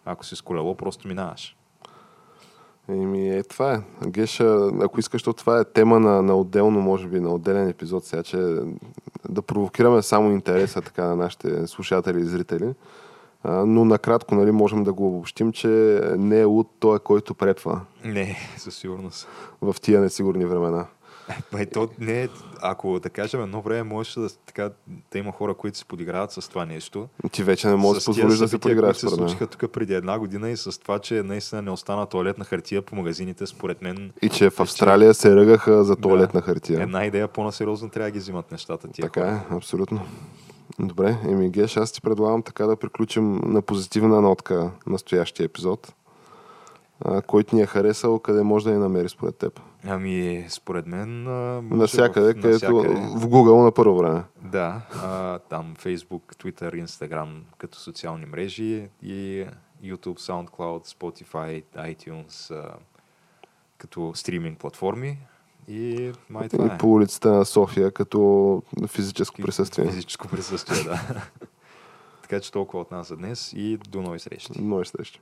[0.06, 1.56] ако си с колело, просто минаваш.
[2.90, 4.08] Еми, е, това е.
[4.08, 8.06] Геша, ако искаш, то това е тема на, на отделно, може би, на отделен епизод
[8.06, 8.38] сега, че
[9.30, 12.74] да провокираме само интереса така на нашите слушатели и зрители.
[13.44, 17.82] А, но накратко, нали, можем да го обобщим, че не е луд той, който препва
[18.04, 19.28] Не, със сигурност.
[19.62, 20.86] в тия несигурни времена.
[21.54, 22.28] Ма то не е,
[22.62, 24.70] ако да кажем едно време, можеше да, така,
[25.12, 27.08] да има хора, които се подиграват с това нещо.
[27.32, 30.20] Ти вече не можеш да позволиш да се подиграеш които се случиха тук преди една
[30.20, 34.30] година и с това, че наистина не остана туалетна хартия по магазините, според мен И
[34.30, 36.46] че в Австралия се ръгаха за туалетна Да.
[36.46, 36.82] хартия.
[36.82, 39.46] една идея по-насериозно трябва да ги взимат нещата тия Така хора.
[39.52, 40.02] е, абсолютно.
[40.80, 45.94] Добре, еми Геш, аз ти предлагам така да приключим на позитивна нотка настоящия епизод.
[47.02, 49.60] А, който ни е харесал, къде може да ни намери според теб?
[49.84, 51.28] Ами, според мен...
[51.28, 52.96] а, може Навсякъде, в- където навсякъде.
[52.96, 54.24] в Google на първо време.
[54.42, 57.28] Да, а, там Facebook, Twitter, Instagram
[57.58, 59.46] като социални мрежи и
[59.84, 62.74] YouTube, SoundCloud, Spotify, iTunes а,
[63.78, 65.18] като стриминг платформи.
[65.68, 66.78] И май това И е.
[66.78, 69.86] по улицата на София като физическо присъствие.
[69.86, 71.02] Физическо присъствие, да.
[72.22, 74.62] така че толкова от нас за днес и до нови срещи.
[74.62, 75.22] Много срещи.